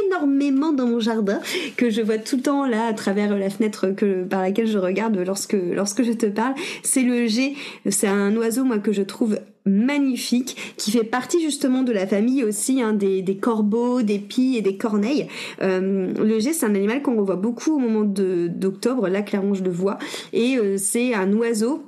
énormément 0.06 0.72
dans 0.72 0.86
mon 0.86 1.00
jardin, 1.00 1.40
que 1.76 1.90
je 1.90 2.02
vois 2.02 2.18
tout 2.18 2.36
le 2.36 2.42
temps 2.42 2.66
là 2.66 2.86
à 2.86 2.92
travers 2.92 3.36
la 3.36 3.50
fenêtre 3.50 3.86
par 4.28 4.42
laquelle 4.42 4.66
je 4.66 4.78
regarde 4.78 5.16
lorsque, 5.26 5.56
lorsque 5.72 6.02
je 6.02 6.12
te 6.12 6.26
parle. 6.26 6.54
C'est 6.82 7.02
le 7.02 7.26
G, 7.26 7.54
c'est 7.88 8.08
un 8.08 8.34
oiseau 8.36 8.64
moi 8.64 8.78
que 8.78 8.92
je 8.92 9.02
trouve 9.02 9.38
magnifique 9.66 10.74
qui 10.76 10.90
fait 10.90 11.04
partie 11.04 11.40
justement 11.40 11.82
de 11.82 11.92
la 11.92 12.06
famille 12.06 12.44
aussi 12.44 12.82
hein, 12.82 12.92
des, 12.92 13.38
corbeaux, 13.40 14.02
des 14.02 14.18
pies 14.18 14.56
et 14.56 14.62
des 14.62 14.76
corneilles. 14.76 15.26
Euh, 15.62 16.12
le 16.12 16.38
G 16.38 16.52
c'est 16.52 16.66
un 16.66 16.74
animal 16.74 17.02
qu'on 17.02 17.16
revoit 17.16 17.36
beaucoup 17.36 17.76
au 17.76 17.78
moment 17.78 18.04
d'octobre, 18.04 19.08
là 19.08 19.22
clairement 19.22 19.54
je 19.54 19.64
le 19.64 19.70
vois, 19.70 19.98
et 20.32 20.56
euh, 20.56 20.76
c'est 20.76 21.14
un 21.14 21.32
oiseau 21.32 21.82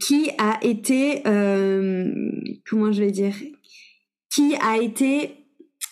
qui 0.00 0.30
a 0.38 0.58
été 0.62 1.22
euh, 1.26 2.12
comment 2.68 2.92
je 2.92 3.02
vais 3.02 3.10
dire 3.10 3.34
qui 4.32 4.54
a 4.56 4.80
été 4.80 5.34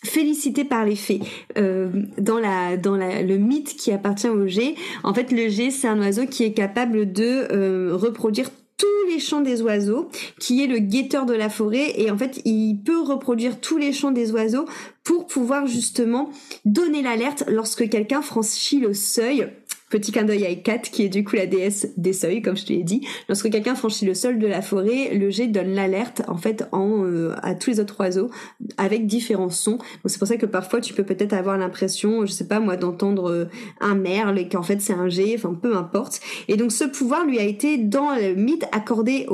félicité 0.04 0.64
par 0.64 0.86
les 0.86 0.96
fées. 0.96 1.20
Dans 1.56 2.38
le 2.38 3.36
mythe 3.36 3.76
qui 3.76 3.92
appartient 3.92 4.28
au 4.28 4.46
G, 4.46 4.74
en 5.02 5.12
fait 5.12 5.30
le 5.30 5.48
G 5.48 5.70
c'est 5.70 5.88
un 5.88 5.98
oiseau 5.98 6.26
qui 6.26 6.44
est 6.44 6.52
capable 6.52 7.12
de 7.12 7.92
reproduire 7.92 8.50
tous 8.80 9.12
les 9.12 9.18
chants 9.18 9.42
des 9.42 9.60
oiseaux, 9.60 10.08
qui 10.40 10.64
est 10.64 10.66
le 10.66 10.78
guetteur 10.78 11.26
de 11.26 11.34
la 11.34 11.50
forêt, 11.50 12.00
et 12.00 12.10
en 12.10 12.16
fait, 12.16 12.40
il 12.46 12.78
peut 12.82 13.02
reproduire 13.02 13.60
tous 13.60 13.76
les 13.76 13.92
chants 13.92 14.10
des 14.10 14.32
oiseaux 14.32 14.64
pour 15.04 15.26
pouvoir 15.26 15.66
justement 15.66 16.30
donner 16.64 17.02
l'alerte 17.02 17.44
lorsque 17.46 17.88
quelqu'un 17.90 18.22
franchit 18.22 18.80
le 18.80 18.94
seuil 18.94 19.50
Petit 19.90 20.12
clin 20.12 20.22
d'œil 20.22 20.46
à 20.46 20.54
Kat, 20.54 20.78
qui 20.78 21.04
est 21.04 21.08
du 21.08 21.24
coup 21.24 21.34
la 21.34 21.46
déesse 21.46 21.88
des 21.96 22.12
seuils, 22.12 22.42
comme 22.42 22.56
je 22.56 22.64
te 22.64 22.72
l'ai 22.72 22.84
dit. 22.84 23.04
Lorsque 23.28 23.50
quelqu'un 23.50 23.74
franchit 23.74 24.06
le 24.06 24.14
sol 24.14 24.38
de 24.38 24.46
la 24.46 24.62
forêt, 24.62 25.14
le 25.14 25.30
jet 25.30 25.48
donne 25.48 25.74
l'alerte 25.74 26.22
en 26.28 26.36
fait 26.36 26.64
en 26.70 27.04
euh, 27.04 27.34
à 27.42 27.56
tous 27.56 27.70
les 27.70 27.80
autres 27.80 27.98
oiseaux 27.98 28.30
avec 28.76 29.06
différents 29.06 29.50
sons. 29.50 29.78
Donc 29.78 30.06
c'est 30.06 30.18
pour 30.18 30.28
ça 30.28 30.36
que 30.36 30.46
parfois 30.46 30.80
tu 30.80 30.94
peux 30.94 31.02
peut-être 31.02 31.32
avoir 31.32 31.58
l'impression, 31.58 32.24
je 32.24 32.30
sais 32.30 32.46
pas 32.46 32.60
moi, 32.60 32.76
d'entendre 32.76 33.30
euh, 33.30 33.44
un 33.80 33.96
merle 33.96 34.38
et 34.38 34.48
qu'en 34.48 34.62
fait 34.62 34.80
c'est 34.80 34.92
un 34.92 35.08
jet, 35.08 35.34
enfin 35.36 35.54
peu 35.54 35.76
importe. 35.76 36.20
Et 36.46 36.56
donc 36.56 36.70
ce 36.70 36.84
pouvoir 36.84 37.26
lui 37.26 37.40
a 37.40 37.44
été 37.44 37.76
dans 37.76 38.14
le 38.14 38.34
mythe 38.34 38.66
accordé 38.70 39.26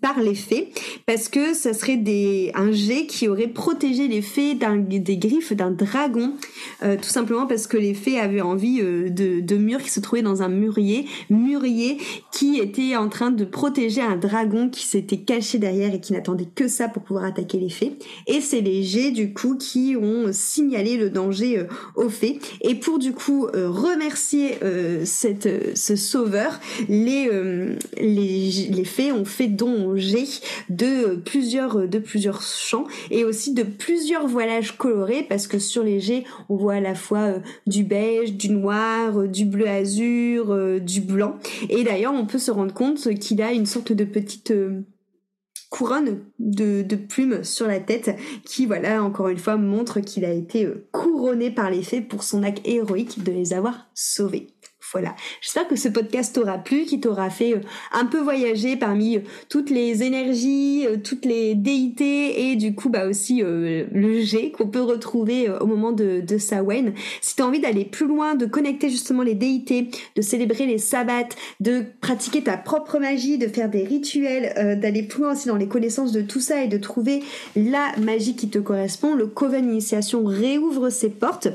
par 0.00 0.20
les 0.20 0.36
fées 0.36 0.70
parce 1.06 1.28
que 1.28 1.52
ça 1.52 1.72
serait 1.72 1.96
des 1.96 2.52
un 2.54 2.70
jet 2.70 3.06
qui 3.06 3.26
aurait 3.26 3.48
protégé 3.48 4.06
les 4.06 4.22
fées 4.22 4.54
des 4.54 5.16
griffes 5.18 5.52
d'un 5.52 5.72
dragon, 5.72 6.34
euh, 6.84 6.96
tout 6.96 7.08
simplement 7.08 7.46
parce 7.46 7.66
que 7.66 7.76
les 7.76 7.94
fées 7.94 8.20
avaient 8.20 8.40
envie 8.40 8.80
de, 8.80 9.40
de 9.40 9.56
murs 9.56 9.82
qui 9.82 9.90
se 9.96 10.00
trouvait 10.00 10.22
dans 10.22 10.42
un 10.42 10.48
mûrier, 10.48 11.06
mûrier 11.30 11.98
qui 12.32 12.58
était 12.58 12.96
en 12.96 13.08
train 13.08 13.30
de 13.30 13.44
protéger 13.44 14.02
un 14.02 14.16
dragon 14.16 14.68
qui 14.68 14.86
s'était 14.86 15.18
caché 15.18 15.58
derrière 15.58 15.94
et 15.94 16.00
qui 16.00 16.12
n'attendait 16.12 16.48
que 16.54 16.68
ça 16.68 16.88
pour 16.88 17.02
pouvoir 17.02 17.24
attaquer 17.24 17.58
les 17.58 17.70
fées. 17.70 17.98
Et 18.26 18.40
c'est 18.40 18.60
les 18.60 18.82
G 18.82 19.10
du 19.10 19.32
coup 19.32 19.56
qui 19.56 19.96
ont 20.00 20.26
signalé 20.32 20.96
le 20.96 21.10
danger 21.10 21.58
euh, 21.58 21.64
aux 21.94 22.08
fées. 22.08 22.38
Et 22.60 22.74
pour 22.74 22.98
du 22.98 23.12
coup 23.12 23.46
euh, 23.46 23.70
remercier 23.70 24.58
euh, 24.62 25.02
cette, 25.04 25.76
ce 25.76 25.96
sauveur, 25.96 26.60
les, 26.88 27.30
les, 27.98 28.68
les 28.70 28.84
fées 28.84 29.12
ont 29.12 29.24
fait 29.24 29.48
don 29.48 29.86
au 29.86 29.96
G 29.96 30.26
de 30.68 31.16
plusieurs, 31.16 31.88
de 31.88 31.98
plusieurs 31.98 32.42
champs 32.42 32.86
et 33.10 33.24
aussi 33.24 33.54
de 33.54 33.62
plusieurs 33.62 34.26
voilages 34.26 34.76
colorés 34.76 35.24
parce 35.28 35.46
que 35.46 35.58
sur 35.58 35.82
les 35.82 36.00
G 36.00 36.24
on 36.48 36.56
voit 36.56 36.74
à 36.74 36.80
la 36.80 36.94
fois 36.94 37.34
du 37.66 37.82
beige, 37.84 38.34
du 38.34 38.50
noir, 38.50 39.26
du 39.28 39.44
bleu 39.44 39.68
azur 39.68 39.85
euh, 39.98 40.78
du 40.78 41.00
blanc. 41.00 41.36
Et 41.68 41.84
d'ailleurs, 41.84 42.14
on 42.14 42.26
peut 42.26 42.38
se 42.38 42.50
rendre 42.50 42.74
compte 42.74 43.14
qu'il 43.18 43.42
a 43.42 43.52
une 43.52 43.66
sorte 43.66 43.92
de 43.92 44.04
petite 44.04 44.50
euh, 44.50 44.82
couronne 45.70 46.20
de, 46.38 46.84
plumes 46.96 47.44
sur 47.44 47.66
la 47.66 47.80
tête 47.80 48.16
qui, 48.44 48.66
voilà, 48.66 49.02
encore 49.02 49.28
une 49.28 49.38
fois, 49.38 49.56
montre 49.56 50.00
qu'il 50.00 50.24
a 50.24 50.32
été 50.32 50.64
euh, 50.64 50.88
couronné 50.92 51.50
par 51.50 51.70
les 51.70 51.82
fées 51.82 52.00
pour 52.00 52.22
son 52.22 52.42
acte 52.42 52.66
héroïque 52.66 53.22
de 53.22 53.32
les 53.32 53.52
avoir 53.52 53.88
sauvés. 53.94 54.48
Voilà, 54.92 55.16
j'espère 55.40 55.66
que 55.66 55.74
ce 55.74 55.88
podcast 55.88 56.34
t'aura 56.34 56.58
plu, 56.58 56.84
qui 56.84 57.00
t'aura 57.00 57.28
fait 57.28 57.54
euh, 57.54 57.60
un 57.92 58.06
peu 58.06 58.20
voyager 58.20 58.76
parmi 58.76 59.16
euh, 59.16 59.20
toutes 59.48 59.70
les 59.70 60.04
énergies, 60.04 60.86
euh, 60.86 60.96
toutes 60.96 61.24
les 61.24 61.56
déités 61.56 62.50
et 62.50 62.56
du 62.56 62.74
coup 62.74 62.88
bah 62.88 63.06
aussi 63.06 63.42
le 63.42 64.20
G 64.20 64.52
qu'on 64.52 64.68
peut 64.68 64.82
retrouver 64.82 65.50
au 65.60 65.66
moment 65.66 65.92
de, 65.92 66.20
de 66.20 66.38
Samhain. 66.38 66.92
Si 67.20 67.34
tu 67.34 67.42
as 67.42 67.46
envie 67.46 67.60
d'aller 67.60 67.84
plus 67.84 68.06
loin, 68.06 68.34
de 68.34 68.46
connecter 68.46 68.88
justement 68.88 69.22
les 69.22 69.34
déités, 69.34 69.90
de 70.14 70.22
célébrer 70.22 70.66
les 70.66 70.78
sabbats, 70.78 71.28
de 71.60 71.84
pratiquer 72.00 72.42
ta 72.42 72.56
propre 72.56 72.98
magie, 72.98 73.38
de 73.38 73.48
faire 73.48 73.68
des 73.68 73.84
rituels, 73.84 74.78
d'aller 74.80 75.02
plus 75.02 75.22
loin 75.22 75.32
aussi 75.32 75.48
dans 75.48 75.56
les 75.56 75.68
connaissances 75.68 76.12
de 76.12 76.22
tout 76.22 76.40
ça 76.40 76.62
et 76.62 76.68
de 76.68 76.78
trouver 76.78 77.22
la 77.56 77.92
magie 77.98 78.36
qui 78.36 78.48
te 78.48 78.58
correspond, 78.58 79.14
le 79.14 79.26
Coven 79.26 79.68
Initiation 79.68 80.24
réouvre 80.24 80.90
ses 80.90 81.10
portes 81.10 81.48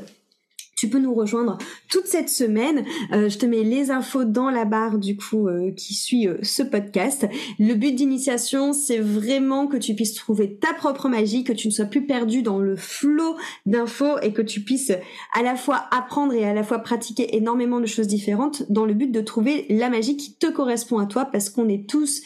tu 0.82 0.88
peux 0.88 0.98
nous 0.98 1.14
rejoindre 1.14 1.58
toute 1.88 2.08
cette 2.08 2.28
semaine. 2.28 2.84
Euh, 3.12 3.28
je 3.28 3.38
te 3.38 3.46
mets 3.46 3.62
les 3.62 3.92
infos 3.92 4.24
dans 4.24 4.50
la 4.50 4.64
barre 4.64 4.98
du 4.98 5.16
coup 5.16 5.46
euh, 5.46 5.70
qui 5.70 5.94
suit 5.94 6.26
euh, 6.26 6.38
ce 6.42 6.64
podcast. 6.64 7.28
Le 7.60 7.74
but 7.74 7.94
d'initiation, 7.94 8.72
c'est 8.72 8.98
vraiment 8.98 9.68
que 9.68 9.76
tu 9.76 9.94
puisses 9.94 10.14
trouver 10.14 10.56
ta 10.56 10.74
propre 10.74 11.08
magie, 11.08 11.44
que 11.44 11.52
tu 11.52 11.68
ne 11.68 11.72
sois 11.72 11.84
plus 11.84 12.04
perdu 12.04 12.42
dans 12.42 12.58
le 12.58 12.74
flot 12.74 13.36
d'infos 13.64 14.18
et 14.22 14.32
que 14.32 14.42
tu 14.42 14.62
puisses 14.62 14.90
à 15.38 15.42
la 15.44 15.54
fois 15.54 15.84
apprendre 15.92 16.34
et 16.34 16.44
à 16.44 16.52
la 16.52 16.64
fois 16.64 16.80
pratiquer 16.80 17.36
énormément 17.36 17.78
de 17.78 17.86
choses 17.86 18.08
différentes 18.08 18.64
dans 18.68 18.84
le 18.84 18.94
but 18.94 19.12
de 19.12 19.20
trouver 19.20 19.66
la 19.68 19.88
magie 19.88 20.16
qui 20.16 20.34
te 20.34 20.48
correspond 20.48 20.98
à 20.98 21.06
toi 21.06 21.26
parce 21.26 21.48
qu'on 21.48 21.68
est 21.68 21.88
tous 21.88 22.22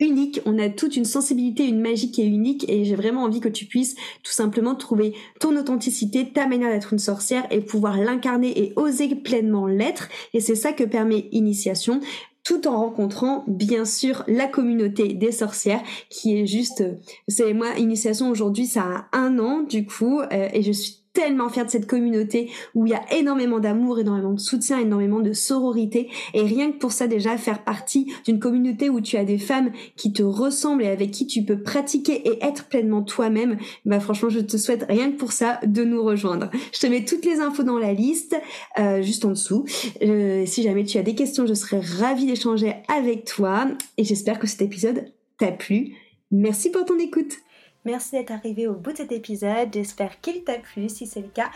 unique, 0.00 0.40
on 0.44 0.58
a 0.58 0.68
toute 0.68 0.96
une 0.96 1.04
sensibilité, 1.04 1.66
une 1.66 1.80
magie 1.80 2.10
qui 2.10 2.22
est 2.22 2.26
unique 2.26 2.68
et 2.68 2.84
j'ai 2.84 2.96
vraiment 2.96 3.22
envie 3.22 3.40
que 3.40 3.48
tu 3.48 3.66
puisses 3.66 3.94
tout 4.22 4.32
simplement 4.32 4.74
trouver 4.74 5.14
ton 5.40 5.56
authenticité, 5.56 6.32
ta 6.32 6.46
manière 6.46 6.70
d'être 6.70 6.92
une 6.92 6.98
sorcière 6.98 7.46
et 7.50 7.60
pouvoir 7.60 7.96
l'incarner 7.98 8.58
et 8.58 8.72
oser 8.76 9.14
pleinement 9.14 9.66
l'être. 9.66 10.08
Et 10.32 10.40
c'est 10.40 10.54
ça 10.56 10.72
que 10.72 10.84
permet 10.84 11.28
Initiation 11.32 12.00
tout 12.44 12.68
en 12.68 12.78
rencontrant 12.78 13.44
bien 13.48 13.86
sûr 13.86 14.22
la 14.28 14.46
communauté 14.46 15.14
des 15.14 15.32
sorcières 15.32 15.82
qui 16.10 16.38
est 16.38 16.46
juste, 16.46 16.84
c'est 17.26 17.54
moi, 17.54 17.70
Initiation 17.78 18.30
aujourd'hui 18.30 18.66
ça 18.66 18.82
a 19.12 19.18
un 19.18 19.38
an 19.38 19.62
du 19.62 19.86
coup 19.86 20.20
euh, 20.20 20.48
et 20.52 20.62
je 20.62 20.72
suis 20.72 21.03
tellement 21.14 21.48
fière 21.48 21.64
de 21.64 21.70
cette 21.70 21.86
communauté 21.86 22.50
où 22.74 22.86
il 22.86 22.90
y 22.90 22.94
a 22.94 23.02
énormément 23.14 23.60
d'amour, 23.60 24.00
énormément 24.00 24.32
de 24.32 24.40
soutien, 24.40 24.78
énormément 24.80 25.20
de 25.20 25.32
sororité. 25.32 26.10
Et 26.34 26.42
rien 26.42 26.72
que 26.72 26.76
pour 26.76 26.92
ça 26.92 27.06
déjà, 27.06 27.38
faire 27.38 27.64
partie 27.64 28.12
d'une 28.26 28.40
communauté 28.40 28.90
où 28.90 29.00
tu 29.00 29.16
as 29.16 29.24
des 29.24 29.38
femmes 29.38 29.70
qui 29.96 30.12
te 30.12 30.22
ressemblent 30.22 30.82
et 30.82 30.88
avec 30.88 31.12
qui 31.12 31.26
tu 31.26 31.42
peux 31.44 31.62
pratiquer 31.62 32.28
et 32.28 32.44
être 32.44 32.66
pleinement 32.66 33.02
toi-même, 33.02 33.56
bah 33.84 34.00
franchement, 34.00 34.28
je 34.28 34.40
te 34.40 34.56
souhaite 34.56 34.84
rien 34.88 35.10
que 35.12 35.16
pour 35.16 35.32
ça 35.32 35.60
de 35.64 35.84
nous 35.84 36.02
rejoindre. 36.02 36.50
Je 36.72 36.80
te 36.80 36.86
mets 36.86 37.04
toutes 37.04 37.24
les 37.24 37.38
infos 37.40 37.62
dans 37.62 37.78
la 37.78 37.92
liste, 37.92 38.36
euh, 38.78 39.00
juste 39.00 39.24
en 39.24 39.30
dessous. 39.30 39.64
Euh, 40.02 40.44
si 40.46 40.62
jamais 40.62 40.84
tu 40.84 40.98
as 40.98 41.02
des 41.02 41.14
questions, 41.14 41.46
je 41.46 41.54
serais 41.54 41.80
ravie 41.80 42.26
d'échanger 42.26 42.74
avec 42.94 43.24
toi. 43.24 43.68
Et 43.96 44.04
j'espère 44.04 44.40
que 44.40 44.48
cet 44.48 44.62
épisode 44.62 45.12
t'a 45.38 45.52
plu. 45.52 45.94
Merci 46.32 46.70
pour 46.70 46.84
ton 46.84 46.98
écoute. 46.98 47.36
Merci 47.84 48.12
d'être 48.12 48.30
arrivé 48.30 48.66
au 48.66 48.74
bout 48.74 48.92
de 48.92 48.98
cet 48.98 49.12
épisode. 49.12 49.68
J'espère 49.72 50.20
qu'il 50.20 50.42
t'a 50.44 50.58
plu. 50.58 50.88
Si 50.88 51.06
c'est 51.06 51.20
le 51.20 51.28
cas, 51.28 51.50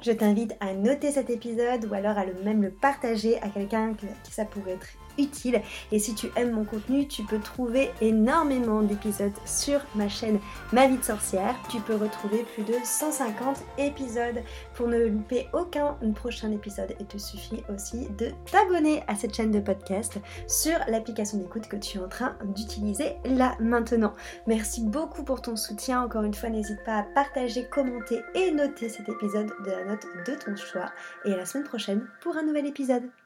je 0.00 0.12
t'invite 0.12 0.54
à 0.60 0.72
noter 0.74 1.10
cet 1.10 1.30
épisode 1.30 1.86
ou 1.90 1.94
alors 1.94 2.16
à 2.16 2.24
le 2.24 2.34
même 2.44 2.62
le 2.62 2.70
partager 2.70 3.40
à 3.42 3.48
quelqu'un 3.48 3.94
qui 3.94 4.32
ça 4.32 4.44
pourrait 4.44 4.72
être 4.72 4.86
utile. 5.18 5.60
Et 5.92 5.98
si 5.98 6.14
tu 6.14 6.28
aimes 6.36 6.52
mon 6.52 6.64
contenu, 6.64 7.06
tu 7.06 7.22
peux 7.24 7.38
trouver 7.38 7.90
énormément 8.00 8.82
d'épisodes 8.82 9.32
sur 9.44 9.80
ma 9.94 10.08
chaîne 10.08 10.38
Ma 10.72 10.86
vie 10.86 10.98
de 10.98 11.04
sorcière. 11.04 11.54
Tu 11.70 11.80
peux 11.80 11.96
retrouver 11.96 12.44
plus 12.54 12.64
de 12.64 12.74
150 12.82 13.58
épisodes 13.78 14.42
pour 14.74 14.88
ne 14.88 14.98
louper 15.06 15.48
aucun 15.52 15.96
prochain 16.14 16.50
épisode. 16.52 16.94
Et 17.00 17.04
te 17.04 17.18
suffit 17.18 17.62
aussi 17.72 18.08
de 18.18 18.30
t'abonner 18.50 19.02
à 19.08 19.14
cette 19.14 19.34
chaîne 19.34 19.50
de 19.50 19.60
podcast 19.60 20.18
sur 20.46 20.78
l'application 20.88 21.38
d'écoute 21.38 21.68
que 21.68 21.76
tu 21.76 21.98
es 21.98 22.00
en 22.00 22.08
train 22.08 22.36
d'utiliser 22.44 23.16
là 23.24 23.56
maintenant. 23.60 24.14
Merci 24.46 24.82
beaucoup 24.82 25.24
pour 25.24 25.42
ton 25.42 25.56
soutien. 25.56 26.02
Encore 26.02 26.24
une 26.24 26.34
fois, 26.34 26.48
n'hésite 26.48 26.82
pas 26.84 26.98
à 26.98 27.02
partager, 27.02 27.66
commenter 27.68 28.20
et 28.34 28.50
noter 28.50 28.88
cet 28.88 29.08
épisode 29.08 29.52
de 29.64 29.70
la 29.70 29.84
note 29.84 30.06
de 30.26 30.34
ton 30.34 30.56
choix. 30.56 30.90
Et 31.24 31.32
à 31.32 31.36
la 31.36 31.46
semaine 31.46 31.66
prochaine 31.66 32.06
pour 32.20 32.36
un 32.36 32.42
nouvel 32.42 32.66
épisode. 32.66 33.23